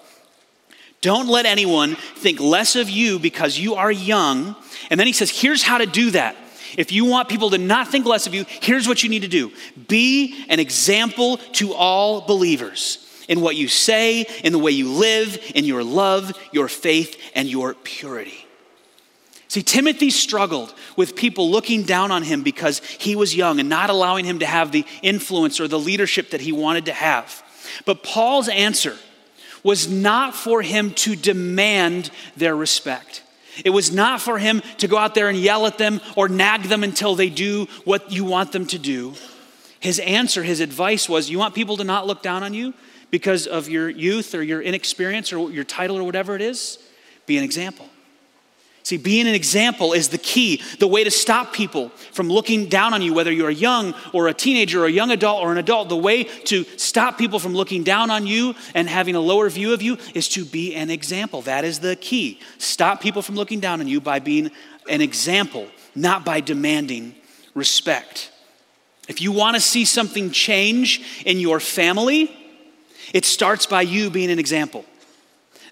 Don't 1.01 1.27
let 1.27 1.45
anyone 1.45 1.95
think 2.15 2.39
less 2.39 2.75
of 2.75 2.89
you 2.89 3.17
because 3.17 3.57
you 3.57 3.75
are 3.75 3.91
young. 3.91 4.55
And 4.89 4.99
then 4.99 5.07
he 5.07 5.13
says, 5.13 5.31
here's 5.31 5.63
how 5.63 5.79
to 5.79 5.87
do 5.87 6.11
that. 6.11 6.35
If 6.77 6.91
you 6.91 7.05
want 7.05 7.29
people 7.29 7.49
to 7.51 7.57
not 7.57 7.87
think 7.87 8.05
less 8.05 8.27
of 8.27 8.33
you, 8.33 8.45
here's 8.47 8.87
what 8.87 9.03
you 9.03 9.09
need 9.09 9.21
to 9.23 9.27
do 9.27 9.51
be 9.87 10.45
an 10.49 10.59
example 10.59 11.37
to 11.53 11.73
all 11.73 12.21
believers 12.21 13.07
in 13.27 13.41
what 13.41 13.55
you 13.55 13.67
say, 13.67 14.25
in 14.43 14.51
the 14.51 14.59
way 14.59 14.71
you 14.71 14.91
live, 14.91 15.37
in 15.55 15.63
your 15.63 15.83
love, 15.83 16.37
your 16.51 16.67
faith, 16.67 17.17
and 17.33 17.47
your 17.47 17.73
purity. 17.73 18.45
See, 19.47 19.63
Timothy 19.63 20.09
struggled 20.09 20.73
with 20.95 21.15
people 21.15 21.49
looking 21.49 21.83
down 21.83 22.11
on 22.11 22.23
him 22.23 22.41
because 22.41 22.79
he 22.79 23.17
was 23.17 23.35
young 23.35 23.59
and 23.59 23.67
not 23.67 23.89
allowing 23.89 24.23
him 24.23 24.39
to 24.39 24.45
have 24.45 24.71
the 24.71 24.85
influence 25.01 25.59
or 25.59 25.67
the 25.67 25.79
leadership 25.79 26.29
that 26.29 26.41
he 26.41 26.53
wanted 26.53 26.85
to 26.85 26.93
have. 26.93 27.43
But 27.85 28.01
Paul's 28.01 28.47
answer 28.47 28.95
was 29.63 29.89
not 29.89 30.33
for 30.35 30.61
him 30.61 30.91
to 30.91 31.15
demand 31.15 32.11
their 32.37 32.55
respect. 32.55 33.23
It 33.63 33.71
was 33.71 33.91
not 33.91 34.21
for 34.21 34.37
him 34.37 34.61
to 34.77 34.87
go 34.87 34.97
out 34.97 35.15
there 35.15 35.29
and 35.29 35.37
yell 35.37 35.65
at 35.65 35.77
them 35.77 36.01
or 36.15 36.29
nag 36.29 36.63
them 36.63 36.83
until 36.83 37.15
they 37.15 37.29
do 37.29 37.67
what 37.83 38.11
you 38.11 38.23
want 38.23 38.51
them 38.51 38.65
to 38.67 38.79
do. 38.79 39.13
His 39.79 39.99
answer, 39.99 40.43
his 40.43 40.59
advice 40.59 41.09
was 41.09 41.29
you 41.29 41.39
want 41.39 41.55
people 41.55 41.77
to 41.77 41.83
not 41.83 42.07
look 42.07 42.21
down 42.21 42.43
on 42.43 42.53
you 42.53 42.73
because 43.09 43.47
of 43.47 43.67
your 43.67 43.89
youth 43.89 44.33
or 44.33 44.43
your 44.43 44.61
inexperience 44.61 45.33
or 45.33 45.51
your 45.51 45.63
title 45.63 45.97
or 45.97 46.03
whatever 46.03 46.35
it 46.35 46.41
is? 46.41 46.77
Be 47.25 47.37
an 47.37 47.43
example. 47.43 47.89
See, 48.83 48.97
being 48.97 49.27
an 49.27 49.35
example 49.35 49.93
is 49.93 50.09
the 50.09 50.17
key, 50.17 50.61
the 50.79 50.87
way 50.87 51.03
to 51.03 51.11
stop 51.11 51.53
people 51.53 51.89
from 52.11 52.29
looking 52.29 52.65
down 52.65 52.93
on 52.93 53.01
you, 53.01 53.13
whether 53.13 53.31
you're 53.31 53.51
young 53.51 53.93
or 54.11 54.27
a 54.27 54.33
teenager 54.33 54.83
or 54.83 54.87
a 54.87 54.91
young 54.91 55.11
adult 55.11 55.43
or 55.43 55.51
an 55.51 55.57
adult. 55.59 55.89
The 55.89 55.97
way 55.97 56.23
to 56.23 56.63
stop 56.77 57.17
people 57.17 57.37
from 57.37 57.53
looking 57.53 57.83
down 57.83 58.09
on 58.09 58.25
you 58.25 58.55
and 58.73 58.89
having 58.89 59.15
a 59.15 59.19
lower 59.19 59.49
view 59.49 59.73
of 59.73 59.81
you 59.81 59.97
is 60.15 60.27
to 60.29 60.45
be 60.45 60.75
an 60.75 60.89
example. 60.89 61.43
That 61.43 61.63
is 61.63 61.79
the 61.79 61.95
key. 61.95 62.39
Stop 62.57 63.01
people 63.01 63.21
from 63.21 63.35
looking 63.35 63.59
down 63.59 63.81
on 63.81 63.87
you 63.87 64.01
by 64.01 64.19
being 64.19 64.49
an 64.89 65.01
example, 65.01 65.67
not 65.93 66.25
by 66.25 66.41
demanding 66.41 67.15
respect. 67.53 68.31
If 69.07 69.21
you 69.21 69.31
want 69.31 69.55
to 69.55 69.61
see 69.61 69.85
something 69.85 70.31
change 70.31 71.23
in 71.25 71.39
your 71.39 71.59
family, 71.59 72.35
it 73.13 73.25
starts 73.25 73.65
by 73.65 73.81
you 73.81 74.09
being 74.09 74.31
an 74.31 74.39
example. 74.39 74.85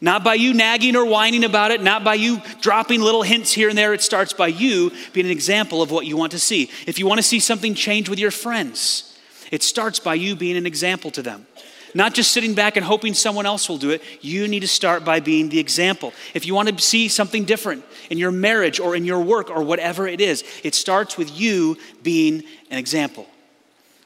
Not 0.02 0.24
by 0.24 0.36
you 0.36 0.54
nagging 0.54 0.96
or 0.96 1.06
whining 1.06 1.44
about 1.44 1.72
it, 1.72 1.82
not 1.82 2.04
by 2.04 2.14
you 2.14 2.42
dropping 2.62 3.02
little 3.02 3.22
hints 3.22 3.52
here 3.52 3.68
and 3.68 3.78
there. 3.78 3.94
It 3.94 4.02
starts 4.02 4.32
by 4.32 4.48
you 4.48 4.92
being 5.12 5.26
an 5.26 5.32
example 5.32 5.82
of 5.82 5.92
what 5.92 6.06
you 6.06 6.16
want 6.16 6.32
to 6.32 6.40
see. 6.40 6.70
If 6.88 7.00
you 7.00 7.06
want 7.06 7.20
to 7.20 7.24
see 7.24 7.40
something 7.40 7.74
change 7.74 8.08
with 8.08 8.20
your 8.20 8.32
friends, 8.32 9.18
it 9.52 9.62
starts 9.62 10.00
by 10.00 10.14
you 10.14 10.36
being 10.36 10.56
an 10.56 10.66
example 10.66 11.12
to 11.12 11.22
them. 11.22 11.48
Not 11.94 12.14
just 12.14 12.32
sitting 12.32 12.54
back 12.54 12.78
and 12.78 12.86
hoping 12.86 13.14
someone 13.14 13.46
else 13.46 13.68
will 13.68 13.78
do 13.78 13.90
it. 13.90 14.04
You 14.22 14.48
need 14.48 14.60
to 14.62 14.68
start 14.68 15.04
by 15.04 15.20
being 15.20 15.50
the 15.50 15.60
example. 15.60 16.14
If 16.34 16.46
you 16.46 16.54
want 16.54 16.70
to 16.70 16.84
see 16.84 17.08
something 17.08 17.46
different 17.46 17.84
in 18.10 18.18
your 18.18 18.32
marriage 18.32 18.80
or 18.80 18.96
in 18.96 19.06
your 19.06 19.20
work 19.20 19.50
or 19.50 19.64
whatever 19.64 20.08
it 20.08 20.22
is, 20.22 20.44
it 20.64 20.76
starts 20.76 21.18
with 21.18 21.32
you 21.38 21.78
being 22.04 22.44
an 22.70 22.78
example. 22.78 23.28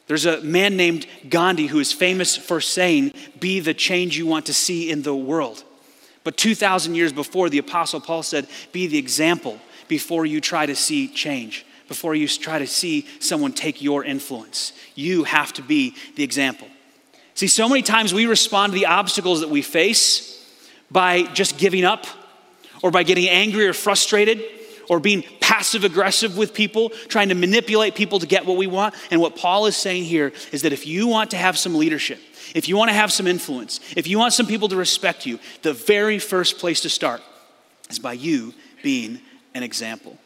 There's 0.08 0.25
a 0.25 0.41
man 0.41 0.77
named 0.77 1.08
Gandhi 1.29 1.67
who 1.67 1.79
is 1.79 1.93
famous 1.93 2.36
for 2.36 2.62
saying, 2.62 3.13
Be 3.39 3.60
the 3.60 3.73
change 3.73 4.17
you 4.17 4.27
want 4.27 4.45
to 4.47 4.53
see 4.53 4.89
in 4.89 5.01
the 5.01 5.15
world. 5.15 5.63
But 6.24 6.38
2,000 6.38 6.96
years 6.96 7.12
before, 7.12 7.50
the 7.50 7.58
Apostle 7.58 8.00
Paul 8.00 8.24
said, 8.24 8.48
Be 8.72 8.88
the 8.88 8.98
example 8.98 9.60
before 9.88 10.26
you 10.26 10.40
try 10.40 10.66
to 10.66 10.76
see 10.76 11.08
change, 11.08 11.66
before 11.88 12.16
you 12.16 12.28
try 12.28 12.60
to 12.60 12.68
see 12.68 13.08
someone 13.20 13.52
take 13.52 13.82
your 13.82 14.04
influence. 14.04 14.74
You 14.96 15.26
have 15.26 15.54
to 15.54 15.62
be 15.62 15.96
the 16.16 16.24
example. 16.24 16.68
See, 17.36 17.48
so 17.48 17.68
many 17.68 17.82
times 17.82 18.14
we 18.14 18.26
respond 18.26 18.74
to 18.74 18.80
the 18.80 18.86
obstacles 18.86 19.42
that 19.42 19.50
we 19.50 19.62
face 19.62 20.40
by 20.92 21.24
just 21.24 21.58
giving 21.58 21.84
up 21.84 22.06
or 22.82 22.92
by 22.92 23.04
getting 23.04 23.28
angry 23.28 23.68
or 23.68 23.74
frustrated 23.74 24.44
or 24.89 25.00
being 25.00 25.24
passive 25.39 25.84
aggressive 25.84 26.38
with 26.38 26.54
people, 26.54 26.89
trying 27.08 27.30
to 27.30 27.36
manipulate 27.36 27.96
people 27.96 28.19
to 28.19 28.28
get 28.28 28.46
what 28.46 28.58
we 28.58 28.67
want. 28.67 28.96
And 29.12 29.22
what 29.22 29.36
Paul 29.36 29.65
is 29.65 29.78
saying 29.78 30.06
here 30.06 30.34
is 30.52 30.63
that 30.63 30.74
if 30.74 30.88
you 30.88 31.08
want 31.08 31.32
to 31.32 31.38
have 31.38 31.58
some 31.58 31.76
leadership, 31.76 32.19
if 32.56 32.67
you 32.67 32.78
want 32.78 32.89
to 32.89 32.96
have 32.96 33.12
some 33.12 33.28
influence, 33.28 33.80
if 33.96 34.08
you 34.08 34.17
want 34.19 34.34
some 34.34 34.46
people 34.46 34.67
to 34.69 34.76
respect 34.76 35.26
you, 35.26 35.39
the 35.62 35.74
very 35.74 36.19
first 36.19 36.58
place 36.58 36.82
to 36.82 36.89
start 36.89 37.22
is 37.89 38.00
by 38.00 38.13
you 38.13 38.54
being 38.82 39.19
an 39.54 39.63
example. 39.63 40.17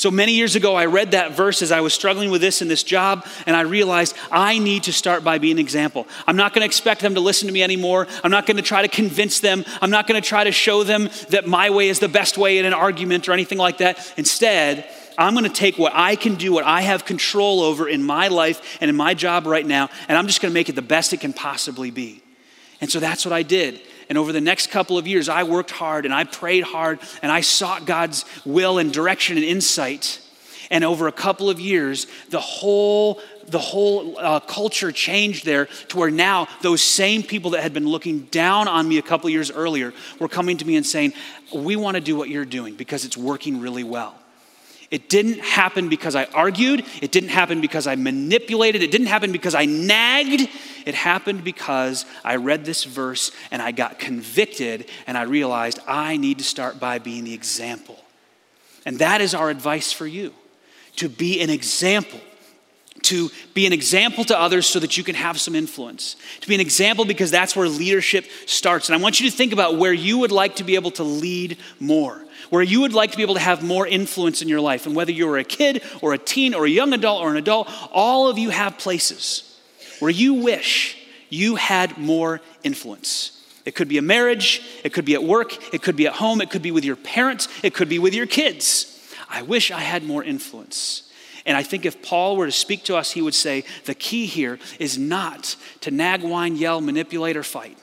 So 0.00 0.10
many 0.10 0.32
years 0.32 0.56
ago, 0.56 0.76
I 0.76 0.86
read 0.86 1.10
that 1.10 1.32
verse 1.32 1.60
as 1.60 1.70
I 1.70 1.82
was 1.82 1.92
struggling 1.92 2.30
with 2.30 2.40
this 2.40 2.62
in 2.62 2.68
this 2.68 2.82
job, 2.82 3.26
and 3.44 3.54
I 3.54 3.60
realized 3.60 4.16
I 4.32 4.58
need 4.58 4.84
to 4.84 4.94
start 4.94 5.22
by 5.22 5.36
being 5.36 5.56
an 5.56 5.58
example. 5.58 6.08
I'm 6.26 6.36
not 6.36 6.54
going 6.54 6.62
to 6.62 6.64
expect 6.64 7.02
them 7.02 7.16
to 7.16 7.20
listen 7.20 7.48
to 7.48 7.52
me 7.52 7.62
anymore. 7.62 8.06
I'm 8.24 8.30
not 8.30 8.46
going 8.46 8.56
to 8.56 8.62
try 8.62 8.80
to 8.80 8.88
convince 8.88 9.40
them. 9.40 9.62
I'm 9.82 9.90
not 9.90 10.06
going 10.06 10.18
to 10.18 10.26
try 10.26 10.44
to 10.44 10.52
show 10.52 10.84
them 10.84 11.10
that 11.28 11.46
my 11.46 11.68
way 11.68 11.90
is 11.90 11.98
the 11.98 12.08
best 12.08 12.38
way 12.38 12.56
in 12.56 12.64
an 12.64 12.72
argument 12.72 13.28
or 13.28 13.32
anything 13.32 13.58
like 13.58 13.76
that. 13.76 14.14
Instead, 14.16 14.88
I'm 15.18 15.34
going 15.34 15.44
to 15.44 15.50
take 15.50 15.76
what 15.76 15.92
I 15.94 16.16
can 16.16 16.36
do, 16.36 16.50
what 16.50 16.64
I 16.64 16.80
have 16.80 17.04
control 17.04 17.60
over 17.60 17.86
in 17.86 18.02
my 18.02 18.28
life 18.28 18.78
and 18.80 18.88
in 18.88 18.96
my 18.96 19.12
job 19.12 19.44
right 19.44 19.66
now, 19.66 19.90
and 20.08 20.16
I'm 20.16 20.28
just 20.28 20.40
going 20.40 20.50
to 20.50 20.54
make 20.54 20.70
it 20.70 20.76
the 20.76 20.80
best 20.80 21.12
it 21.12 21.20
can 21.20 21.34
possibly 21.34 21.90
be. 21.90 22.22
And 22.80 22.90
so 22.90 23.00
that's 23.00 23.26
what 23.26 23.34
I 23.34 23.42
did. 23.42 23.82
And 24.10 24.18
over 24.18 24.32
the 24.32 24.40
next 24.40 24.70
couple 24.70 24.98
of 24.98 25.06
years, 25.06 25.28
I 25.28 25.44
worked 25.44 25.70
hard 25.70 26.04
and 26.04 26.12
I 26.12 26.24
prayed 26.24 26.64
hard 26.64 26.98
and 27.22 27.30
I 27.30 27.42
sought 27.42 27.86
God's 27.86 28.24
will 28.44 28.78
and 28.78 28.92
direction 28.92 29.36
and 29.36 29.46
insight. 29.46 30.20
And 30.68 30.82
over 30.82 31.06
a 31.06 31.12
couple 31.12 31.48
of 31.48 31.60
years, 31.60 32.08
the 32.28 32.40
whole 32.40 33.20
the 33.46 33.58
whole 33.58 34.16
uh, 34.18 34.38
culture 34.40 34.92
changed 34.92 35.44
there 35.44 35.66
to 35.88 35.96
where 35.96 36.10
now 36.10 36.46
those 36.60 36.82
same 36.82 37.22
people 37.22 37.52
that 37.52 37.62
had 37.62 37.72
been 37.72 37.88
looking 37.88 38.20
down 38.26 38.68
on 38.68 38.88
me 38.88 38.98
a 38.98 39.02
couple 39.02 39.26
of 39.26 39.32
years 39.32 39.50
earlier 39.50 39.92
were 40.20 40.28
coming 40.28 40.56
to 40.56 40.64
me 40.64 40.76
and 40.76 40.86
saying, 40.86 41.12
"We 41.52 41.74
want 41.76 41.96
to 41.96 42.00
do 42.00 42.16
what 42.16 42.28
you're 42.28 42.44
doing 42.44 42.74
because 42.74 43.04
it's 43.04 43.16
working 43.16 43.60
really 43.60 43.84
well." 43.84 44.19
It 44.90 45.08
didn't 45.08 45.38
happen 45.38 45.88
because 45.88 46.16
I 46.16 46.24
argued. 46.24 46.84
It 47.00 47.12
didn't 47.12 47.28
happen 47.28 47.60
because 47.60 47.86
I 47.86 47.94
manipulated. 47.94 48.82
It 48.82 48.90
didn't 48.90 49.06
happen 49.06 49.30
because 49.30 49.54
I 49.54 49.64
nagged. 49.64 50.48
It 50.84 50.94
happened 50.96 51.44
because 51.44 52.04
I 52.24 52.36
read 52.36 52.64
this 52.64 52.82
verse 52.82 53.30
and 53.52 53.62
I 53.62 53.70
got 53.70 54.00
convicted 54.00 54.90
and 55.06 55.16
I 55.16 55.22
realized 55.22 55.78
I 55.86 56.16
need 56.16 56.38
to 56.38 56.44
start 56.44 56.80
by 56.80 56.98
being 56.98 57.22
the 57.22 57.34
example. 57.34 58.04
And 58.84 58.98
that 58.98 59.20
is 59.20 59.32
our 59.32 59.48
advice 59.48 59.92
for 59.92 60.08
you 60.08 60.34
to 60.96 61.08
be 61.08 61.40
an 61.40 61.50
example 61.50 62.20
to 63.02 63.30
be 63.54 63.66
an 63.66 63.72
example 63.72 64.24
to 64.24 64.38
others 64.38 64.66
so 64.66 64.78
that 64.78 64.98
you 64.98 65.02
can 65.02 65.14
have 65.14 65.40
some 65.40 65.54
influence. 65.54 66.16
To 66.42 66.48
be 66.48 66.54
an 66.54 66.60
example 66.60 67.04
because 67.06 67.30
that's 67.30 67.56
where 67.56 67.66
leadership 67.66 68.26
starts. 68.46 68.88
And 68.88 68.96
I 68.96 69.02
want 69.02 69.20
you 69.20 69.30
to 69.30 69.34
think 69.34 69.52
about 69.52 69.78
where 69.78 69.92
you 69.92 70.18
would 70.18 70.32
like 70.32 70.56
to 70.56 70.64
be 70.64 70.74
able 70.74 70.90
to 70.92 71.02
lead 71.02 71.56
more 71.78 72.22
where 72.50 72.62
you 72.62 72.80
would 72.82 72.92
like 72.92 73.12
to 73.12 73.16
be 73.16 73.22
able 73.22 73.34
to 73.34 73.40
have 73.40 73.62
more 73.62 73.86
influence 73.86 74.42
in 74.42 74.48
your 74.48 74.60
life. 74.60 74.86
And 74.86 74.94
whether 74.94 75.12
you're 75.12 75.38
a 75.38 75.44
kid 75.44 75.82
or 76.02 76.12
a 76.12 76.18
teen 76.18 76.52
or 76.52 76.66
a 76.66 76.70
young 76.70 76.92
adult 76.92 77.22
or 77.22 77.30
an 77.30 77.36
adult, 77.36 77.68
all 77.92 78.28
of 78.28 78.38
you 78.38 78.50
have 78.50 78.76
places 78.76 79.58
where 80.00 80.10
you 80.10 80.34
wish 80.34 80.98
you 81.28 81.56
had 81.56 81.96
more 81.96 82.40
influence. 82.62 83.36
It 83.64 83.74
could 83.74 83.88
be 83.88 83.98
a 83.98 84.02
marriage, 84.02 84.62
it 84.84 84.92
could 84.92 85.04
be 85.04 85.14
at 85.14 85.22
work, 85.22 85.72
it 85.72 85.82
could 85.82 85.96
be 85.96 86.06
at 86.06 86.14
home, 86.14 86.40
it 86.40 86.50
could 86.50 86.62
be 86.62 86.70
with 86.70 86.84
your 86.84 86.96
parents, 86.96 87.48
it 87.62 87.74
could 87.74 87.88
be 87.88 87.98
with 87.98 88.14
your 88.14 88.26
kids. 88.26 89.14
I 89.28 89.42
wish 89.42 89.70
I 89.70 89.80
had 89.80 90.02
more 90.02 90.24
influence. 90.24 91.10
And 91.46 91.56
I 91.56 91.62
think 91.62 91.84
if 91.84 92.02
Paul 92.02 92.36
were 92.36 92.46
to 92.46 92.52
speak 92.52 92.84
to 92.84 92.96
us, 92.96 93.12
he 93.12 93.22
would 93.22 93.34
say 93.34 93.64
the 93.84 93.94
key 93.94 94.26
here 94.26 94.58
is 94.78 94.98
not 94.98 95.56
to 95.82 95.90
nag, 95.90 96.22
whine, 96.22 96.56
yell, 96.56 96.80
manipulate, 96.80 97.36
or 97.36 97.42
fight. 97.42 97.78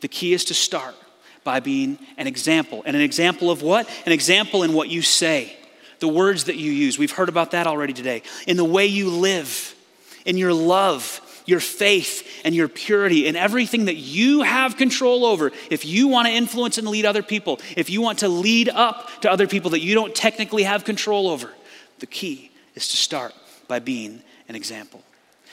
The 0.00 0.08
key 0.08 0.32
is 0.32 0.44
to 0.46 0.54
start 0.54 0.94
by 1.44 1.60
being 1.60 1.98
an 2.16 2.26
example. 2.26 2.82
And 2.86 2.96
an 2.96 3.02
example 3.02 3.50
of 3.50 3.62
what? 3.62 3.88
An 4.06 4.12
example 4.12 4.62
in 4.62 4.72
what 4.72 4.88
you 4.88 5.02
say, 5.02 5.56
the 5.98 6.08
words 6.08 6.44
that 6.44 6.56
you 6.56 6.70
use. 6.70 6.98
We've 6.98 7.10
heard 7.10 7.28
about 7.28 7.52
that 7.52 7.66
already 7.66 7.92
today. 7.92 8.22
In 8.46 8.56
the 8.56 8.64
way 8.64 8.86
you 8.86 9.10
live, 9.10 9.74
in 10.24 10.36
your 10.36 10.52
love, 10.52 11.20
your 11.46 11.60
faith 11.60 12.42
and 12.44 12.54
your 12.54 12.68
purity 12.68 13.26
and 13.26 13.36
everything 13.36 13.86
that 13.86 13.96
you 13.96 14.42
have 14.42 14.76
control 14.76 15.24
over, 15.24 15.50
if 15.70 15.84
you 15.84 16.08
want 16.08 16.28
to 16.28 16.32
influence 16.32 16.78
and 16.78 16.86
lead 16.86 17.04
other 17.04 17.22
people, 17.22 17.60
if 17.76 17.90
you 17.90 18.00
want 18.00 18.20
to 18.20 18.28
lead 18.28 18.68
up 18.68 19.08
to 19.22 19.30
other 19.30 19.46
people 19.46 19.70
that 19.70 19.80
you 19.80 19.94
don't 19.94 20.14
technically 20.14 20.62
have 20.62 20.84
control 20.84 21.28
over, 21.28 21.52
the 21.98 22.06
key 22.06 22.50
is 22.74 22.88
to 22.88 22.96
start 22.96 23.34
by 23.68 23.78
being 23.78 24.22
an 24.48 24.54
example. 24.54 25.02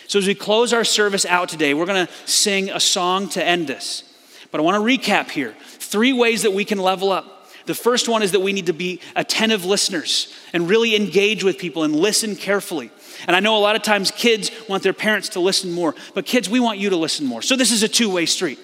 So, 0.07 0.17
as 0.17 0.25
we 0.25 0.33
close 0.33 0.73
our 0.73 0.83
service 0.83 1.25
out 1.25 1.49
today, 1.49 1.75
we're 1.75 1.85
going 1.85 2.07
to 2.07 2.11
sing 2.25 2.71
a 2.71 2.79
song 2.79 3.29
to 3.29 3.43
end 3.43 3.67
this. 3.67 4.03
But 4.51 4.59
I 4.59 4.63
want 4.63 4.75
to 4.75 4.81
recap 4.81 5.29
here 5.29 5.55
three 5.89 6.13
ways 6.13 6.43
that 6.43 6.53
we 6.53 6.65
can 6.65 6.77
level 6.77 7.11
up. 7.11 7.47
The 7.65 7.75
first 7.75 8.07
one 8.07 8.23
is 8.23 8.31
that 8.31 8.39
we 8.39 8.53
need 8.53 8.67
to 8.67 8.73
be 8.73 8.99
attentive 9.15 9.65
listeners 9.65 10.33
and 10.53 10.69
really 10.69 10.95
engage 10.95 11.43
with 11.43 11.57
people 11.57 11.83
and 11.83 11.95
listen 11.95 12.35
carefully. 12.35 12.89
And 13.27 13.35
I 13.35 13.39
know 13.41 13.57
a 13.57 13.59
lot 13.59 13.75
of 13.75 13.81
times 13.81 14.11
kids 14.11 14.49
want 14.67 14.81
their 14.81 14.93
parents 14.93 15.29
to 15.29 15.39
listen 15.39 15.71
more, 15.71 15.93
but 16.13 16.25
kids, 16.25 16.49
we 16.49 16.59
want 16.59 16.79
you 16.79 16.89
to 16.91 16.95
listen 16.95 17.25
more. 17.25 17.41
So 17.41 17.55
this 17.55 17.71
is 17.71 17.83
a 17.83 17.87
two 17.87 18.09
way 18.09 18.25
street. 18.25 18.59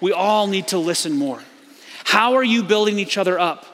We 0.00 0.12
all 0.12 0.46
need 0.46 0.68
to 0.68 0.78
listen 0.78 1.16
more. 1.16 1.42
How 2.04 2.34
are 2.34 2.44
you 2.44 2.62
building 2.62 2.98
each 2.98 3.18
other 3.18 3.38
up? 3.38 3.66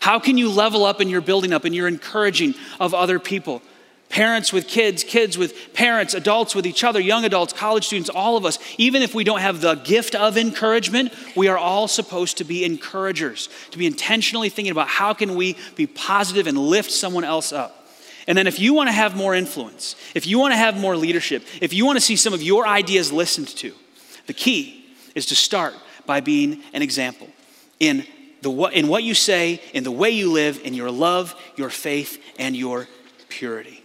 How 0.00 0.18
can 0.18 0.38
you 0.38 0.50
level 0.50 0.84
up 0.84 1.00
in 1.00 1.08
your 1.08 1.20
building 1.20 1.52
up 1.52 1.64
and 1.64 1.74
your 1.74 1.88
encouraging 1.88 2.54
of 2.78 2.94
other 2.94 3.18
people? 3.18 3.62
Parents 4.08 4.52
with 4.54 4.66
kids, 4.66 5.04
kids 5.04 5.36
with 5.36 5.74
parents, 5.74 6.14
adults 6.14 6.54
with 6.54 6.66
each 6.66 6.82
other, 6.82 6.98
young 6.98 7.24
adults, 7.24 7.52
college 7.52 7.86
students, 7.86 8.08
all 8.08 8.38
of 8.38 8.46
us, 8.46 8.58
even 8.78 9.02
if 9.02 9.14
we 9.14 9.22
don't 9.22 9.40
have 9.40 9.60
the 9.60 9.74
gift 9.74 10.14
of 10.14 10.38
encouragement, 10.38 11.12
we 11.36 11.48
are 11.48 11.58
all 11.58 11.88
supposed 11.88 12.38
to 12.38 12.44
be 12.44 12.64
encouragers, 12.64 13.50
to 13.70 13.78
be 13.78 13.86
intentionally 13.86 14.48
thinking 14.48 14.72
about 14.72 14.88
how 14.88 15.12
can 15.12 15.34
we 15.34 15.56
be 15.76 15.86
positive 15.86 16.46
and 16.46 16.56
lift 16.56 16.90
someone 16.90 17.24
else 17.24 17.52
up. 17.52 17.86
And 18.26 18.36
then 18.36 18.46
if 18.46 18.58
you 18.58 18.74
want 18.74 18.88
to 18.88 18.92
have 18.92 19.16
more 19.16 19.34
influence, 19.34 19.94
if 20.14 20.26
you 20.26 20.38
want 20.38 20.52
to 20.52 20.58
have 20.58 20.78
more 20.78 20.96
leadership, 20.96 21.44
if 21.60 21.72
you 21.72 21.84
want 21.84 21.96
to 21.96 22.04
see 22.04 22.16
some 22.16 22.32
of 22.32 22.42
your 22.42 22.66
ideas 22.66 23.12
listened 23.12 23.48
to, 23.48 23.74
the 24.26 24.34
key 24.34 24.86
is 25.14 25.26
to 25.26 25.34
start 25.34 25.74
by 26.06 26.20
being 26.20 26.62
an 26.72 26.82
example 26.82 27.28
in 27.80 28.06
the 28.42 28.50
in 28.68 28.88
what 28.88 29.02
you 29.02 29.14
say, 29.14 29.60
in 29.74 29.84
the 29.84 29.90
way 29.90 30.10
you 30.10 30.30
live, 30.30 30.60
in 30.64 30.74
your 30.74 30.90
love, 30.90 31.34
your 31.56 31.70
faith, 31.70 32.22
and 32.38 32.56
your 32.56 32.86
purity. 33.28 33.77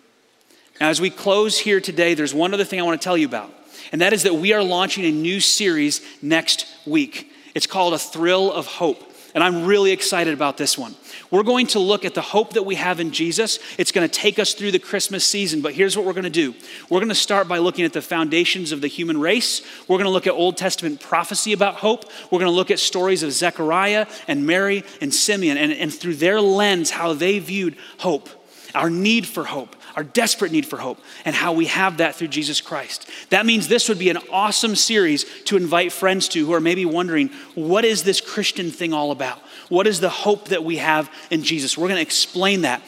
Now, 0.80 0.90
as 0.90 1.00
we 1.00 1.10
close 1.10 1.60
here 1.60 1.80
today, 1.80 2.14
there's 2.14 2.34
one 2.34 2.54
other 2.54 2.64
thing 2.64 2.80
I 2.80 2.84
want 2.84 3.00
to 3.00 3.04
tell 3.04 3.18
you 3.18 3.28
about, 3.28 3.52
and 3.92 4.02
that 4.02 4.12
is 4.12 4.24
that 4.24 4.36
we 4.36 4.54
are 4.54 4.64
launching 4.64 5.06
a 5.06 5.12
new 5.12 5.40
series 5.40 6.02
next 6.22 6.66
week. 6.86 7.32
It's 7.54 7.68
called 7.68 7.94
A 7.94 8.00
Thrill 8.00 8.52
of 8.52 8.66
Hope, 8.66 9.04
and 9.36 9.44
I'm 9.44 9.66
really 9.66 9.92
excited 9.92 10.34
about 10.34 10.58
this 10.58 10.76
one. 10.76 10.96
We're 11.30 11.44
going 11.44 11.68
to 11.68 11.80
look 11.80 12.06
at 12.06 12.16
the 12.16 12.22
hope 12.22 12.54
that 12.54 12.64
we 12.64 12.74
have 12.76 13.00
in 13.00 13.12
Jesus. 13.12 13.60
It's 13.78 13.92
going 13.92 14.08
to 14.08 14.12
take 14.12 14.40
us 14.40 14.56
through 14.56 14.72
the 14.72 14.80
Christmas 14.80 15.24
season, 15.24 15.62
but 15.62 15.74
here's 15.74 15.96
what 15.96 16.08
we're 16.08 16.14
going 16.14 16.24
to 16.24 16.30
do. 16.32 16.56
We're 16.90 17.00
going 17.00 17.10
to 17.10 17.16
start 17.16 17.48
by 17.48 17.60
looking 17.60 17.86
at 17.86 17.94
the 17.94 18.02
foundations 18.02 18.72
of 18.72 18.82
the 18.82 18.88
human 18.88 19.20
race. 19.20 19.62
We're 19.88 19.98
going 19.98 20.06
to 20.06 20.12
look 20.12 20.28
at 20.28 20.34
Old 20.34 20.58
Testament 20.58 21.02
prophecy 21.02 21.54
about 21.54 21.76
hope. 21.76 22.06
We're 22.32 22.40
going 22.40 22.52
to 22.52 22.56
look 22.56 22.72
at 22.72 22.80
stories 22.80 23.22
of 23.22 23.32
Zechariah 23.32 24.08
and 24.28 24.48
Mary 24.48 24.84
and 25.02 25.14
Simeon, 25.14 25.58
and, 25.58 25.72
and 25.72 25.94
through 25.94 26.16
their 26.16 26.42
lens, 26.42 26.90
how 26.90 27.14
they 27.14 27.38
viewed 27.38 27.78
hope, 28.00 28.28
our 28.74 28.90
need 28.90 29.28
for 29.28 29.44
hope 29.44 29.76
our 29.96 30.04
desperate 30.04 30.52
need 30.52 30.66
for 30.66 30.78
hope, 30.78 31.00
and 31.26 31.36
how 31.36 31.54
we 31.54 31.66
have 31.68 31.98
that 31.98 32.16
through 32.16 32.30
Jesus 32.30 32.62
Christ. 32.62 33.10
That 33.30 33.46
means 33.46 33.68
this 33.68 33.90
would 33.90 34.00
be 34.00 34.10
an 34.10 34.18
awesome 34.32 34.76
series 34.76 35.26
to 35.44 35.58
invite 35.58 35.92
friends 35.92 36.28
to 36.30 36.46
who 36.46 36.54
are 36.54 36.60
maybe 36.60 36.86
wondering, 36.86 37.30
what 37.56 37.86
is 37.86 38.04
this 38.04 38.22
Christian 38.22 38.72
thing 38.72 38.94
all 38.94 39.12
about? 39.12 39.40
What 39.70 39.88
is 39.88 40.00
the 40.00 40.10
hope 40.10 40.50
that 40.50 40.64
we 40.64 40.78
have 40.78 41.12
in 41.30 41.44
Jesus? 41.44 41.78
We're 41.78 41.88
going 41.88 41.98
to 41.98 42.02
explain 42.02 42.62
that 42.62 42.82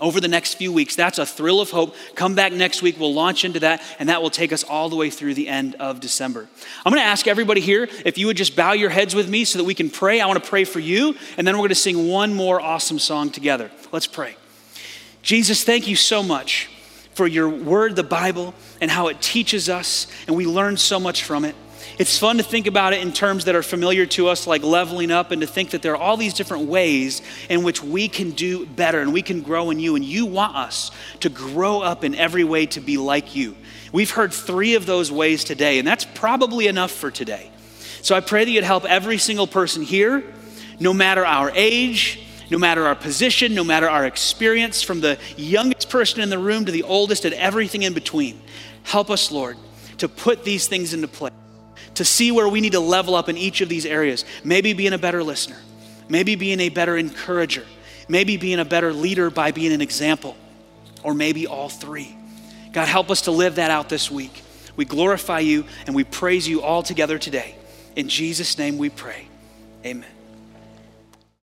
over 0.00 0.20
the 0.20 0.28
next 0.28 0.54
few 0.54 0.72
weeks. 0.72 0.96
That's 0.96 1.18
a 1.18 1.26
thrill 1.26 1.60
of 1.60 1.70
hope. 1.70 1.94
Come 2.14 2.34
back 2.34 2.52
next 2.52 2.82
week. 2.82 2.98
We'll 2.98 3.14
launch 3.14 3.44
into 3.44 3.60
that, 3.60 3.82
and 3.98 4.08
that 4.08 4.20
will 4.20 4.30
take 4.30 4.52
us 4.52 4.64
all 4.64 4.88
the 4.88 4.96
way 4.96 5.10
through 5.10 5.34
the 5.34 5.48
end 5.48 5.76
of 5.76 6.00
December. 6.00 6.48
I'm 6.84 6.92
going 6.92 7.02
to 7.02 7.08
ask 7.08 7.28
everybody 7.28 7.60
here 7.60 7.88
if 8.04 8.18
you 8.18 8.26
would 8.26 8.36
just 8.36 8.56
bow 8.56 8.72
your 8.72 8.90
heads 8.90 9.14
with 9.14 9.28
me 9.28 9.44
so 9.44 9.58
that 9.58 9.64
we 9.64 9.74
can 9.74 9.90
pray. 9.90 10.20
I 10.20 10.26
want 10.26 10.42
to 10.42 10.48
pray 10.48 10.64
for 10.64 10.80
you, 10.80 11.14
and 11.36 11.46
then 11.46 11.54
we're 11.54 11.60
going 11.60 11.68
to 11.68 11.74
sing 11.76 12.08
one 12.08 12.34
more 12.34 12.60
awesome 12.60 12.98
song 12.98 13.30
together. 13.30 13.70
Let's 13.92 14.06
pray. 14.06 14.36
Jesus, 15.22 15.62
thank 15.62 15.86
you 15.86 15.96
so 15.96 16.22
much 16.22 16.68
for 17.14 17.26
your 17.26 17.48
word, 17.48 17.94
the 17.94 18.02
Bible, 18.02 18.54
and 18.80 18.90
how 18.90 19.08
it 19.08 19.20
teaches 19.20 19.68
us, 19.68 20.08
and 20.26 20.36
we 20.36 20.46
learn 20.46 20.76
so 20.76 20.98
much 20.98 21.22
from 21.22 21.44
it. 21.44 21.54
It's 21.98 22.18
fun 22.18 22.38
to 22.38 22.42
think 22.42 22.66
about 22.66 22.94
it 22.94 23.02
in 23.02 23.12
terms 23.12 23.44
that 23.44 23.54
are 23.54 23.62
familiar 23.62 24.06
to 24.06 24.28
us, 24.28 24.46
like 24.46 24.62
leveling 24.62 25.10
up, 25.10 25.30
and 25.30 25.40
to 25.42 25.46
think 25.46 25.70
that 25.70 25.82
there 25.82 25.92
are 25.92 26.02
all 26.02 26.16
these 26.16 26.34
different 26.34 26.66
ways 26.66 27.22
in 27.48 27.62
which 27.62 27.82
we 27.82 28.08
can 28.08 28.30
do 28.30 28.66
better 28.66 29.00
and 29.00 29.12
we 29.12 29.22
can 29.22 29.42
grow 29.42 29.70
in 29.70 29.78
you. 29.78 29.94
And 29.94 30.04
you 30.04 30.26
want 30.26 30.56
us 30.56 30.90
to 31.20 31.28
grow 31.28 31.82
up 31.82 32.02
in 32.02 32.14
every 32.14 32.44
way 32.44 32.66
to 32.66 32.80
be 32.80 32.96
like 32.96 33.36
you. 33.36 33.56
We've 33.92 34.10
heard 34.10 34.32
three 34.32 34.74
of 34.74 34.86
those 34.86 35.12
ways 35.12 35.44
today, 35.44 35.78
and 35.78 35.86
that's 35.86 36.04
probably 36.04 36.66
enough 36.66 36.90
for 36.90 37.10
today. 37.10 37.50
So 38.00 38.16
I 38.16 38.20
pray 38.20 38.44
that 38.44 38.50
you'd 38.50 38.64
help 38.64 38.84
every 38.84 39.18
single 39.18 39.46
person 39.46 39.82
here, 39.82 40.24
no 40.80 40.94
matter 40.94 41.24
our 41.24 41.52
age, 41.54 42.20
no 42.52 42.58
matter 42.58 42.86
our 42.86 42.94
position, 42.94 43.54
no 43.54 43.64
matter 43.64 43.88
our 43.88 44.04
experience, 44.04 44.82
from 44.82 45.00
the 45.00 45.18
youngest 45.38 45.88
person 45.88 46.20
in 46.20 46.28
the 46.28 46.38
room 46.38 46.66
to 46.66 46.70
the 46.70 46.82
oldest 46.82 47.24
and 47.24 47.32
everything 47.34 47.82
in 47.82 47.94
between. 47.94 48.38
Help 48.82 49.08
us, 49.08 49.32
Lord, 49.32 49.56
to 49.96 50.06
put 50.06 50.44
these 50.44 50.68
things 50.68 50.92
into 50.92 51.08
play, 51.08 51.30
to 51.94 52.04
see 52.04 52.30
where 52.30 52.46
we 52.46 52.60
need 52.60 52.72
to 52.72 52.80
level 52.80 53.14
up 53.14 53.30
in 53.30 53.38
each 53.38 53.62
of 53.62 53.70
these 53.70 53.86
areas. 53.86 54.26
Maybe 54.44 54.74
being 54.74 54.92
a 54.92 54.98
better 54.98 55.24
listener, 55.24 55.56
maybe 56.10 56.34
being 56.34 56.60
a 56.60 56.68
better 56.68 56.98
encourager, 56.98 57.64
maybe 58.06 58.36
being 58.36 58.58
a 58.58 58.66
better 58.66 58.92
leader 58.92 59.30
by 59.30 59.50
being 59.50 59.72
an 59.72 59.80
example, 59.80 60.36
or 61.02 61.14
maybe 61.14 61.46
all 61.46 61.70
three. 61.70 62.14
God, 62.74 62.86
help 62.86 63.10
us 63.10 63.22
to 63.22 63.30
live 63.30 63.54
that 63.54 63.70
out 63.70 63.88
this 63.88 64.10
week. 64.10 64.42
We 64.76 64.84
glorify 64.84 65.40
you 65.40 65.64
and 65.86 65.96
we 65.96 66.04
praise 66.04 66.46
you 66.46 66.60
all 66.60 66.82
together 66.82 67.18
today. 67.18 67.54
In 67.96 68.10
Jesus' 68.10 68.58
name 68.58 68.76
we 68.76 68.90
pray. 68.90 69.26
Amen. 69.86 70.04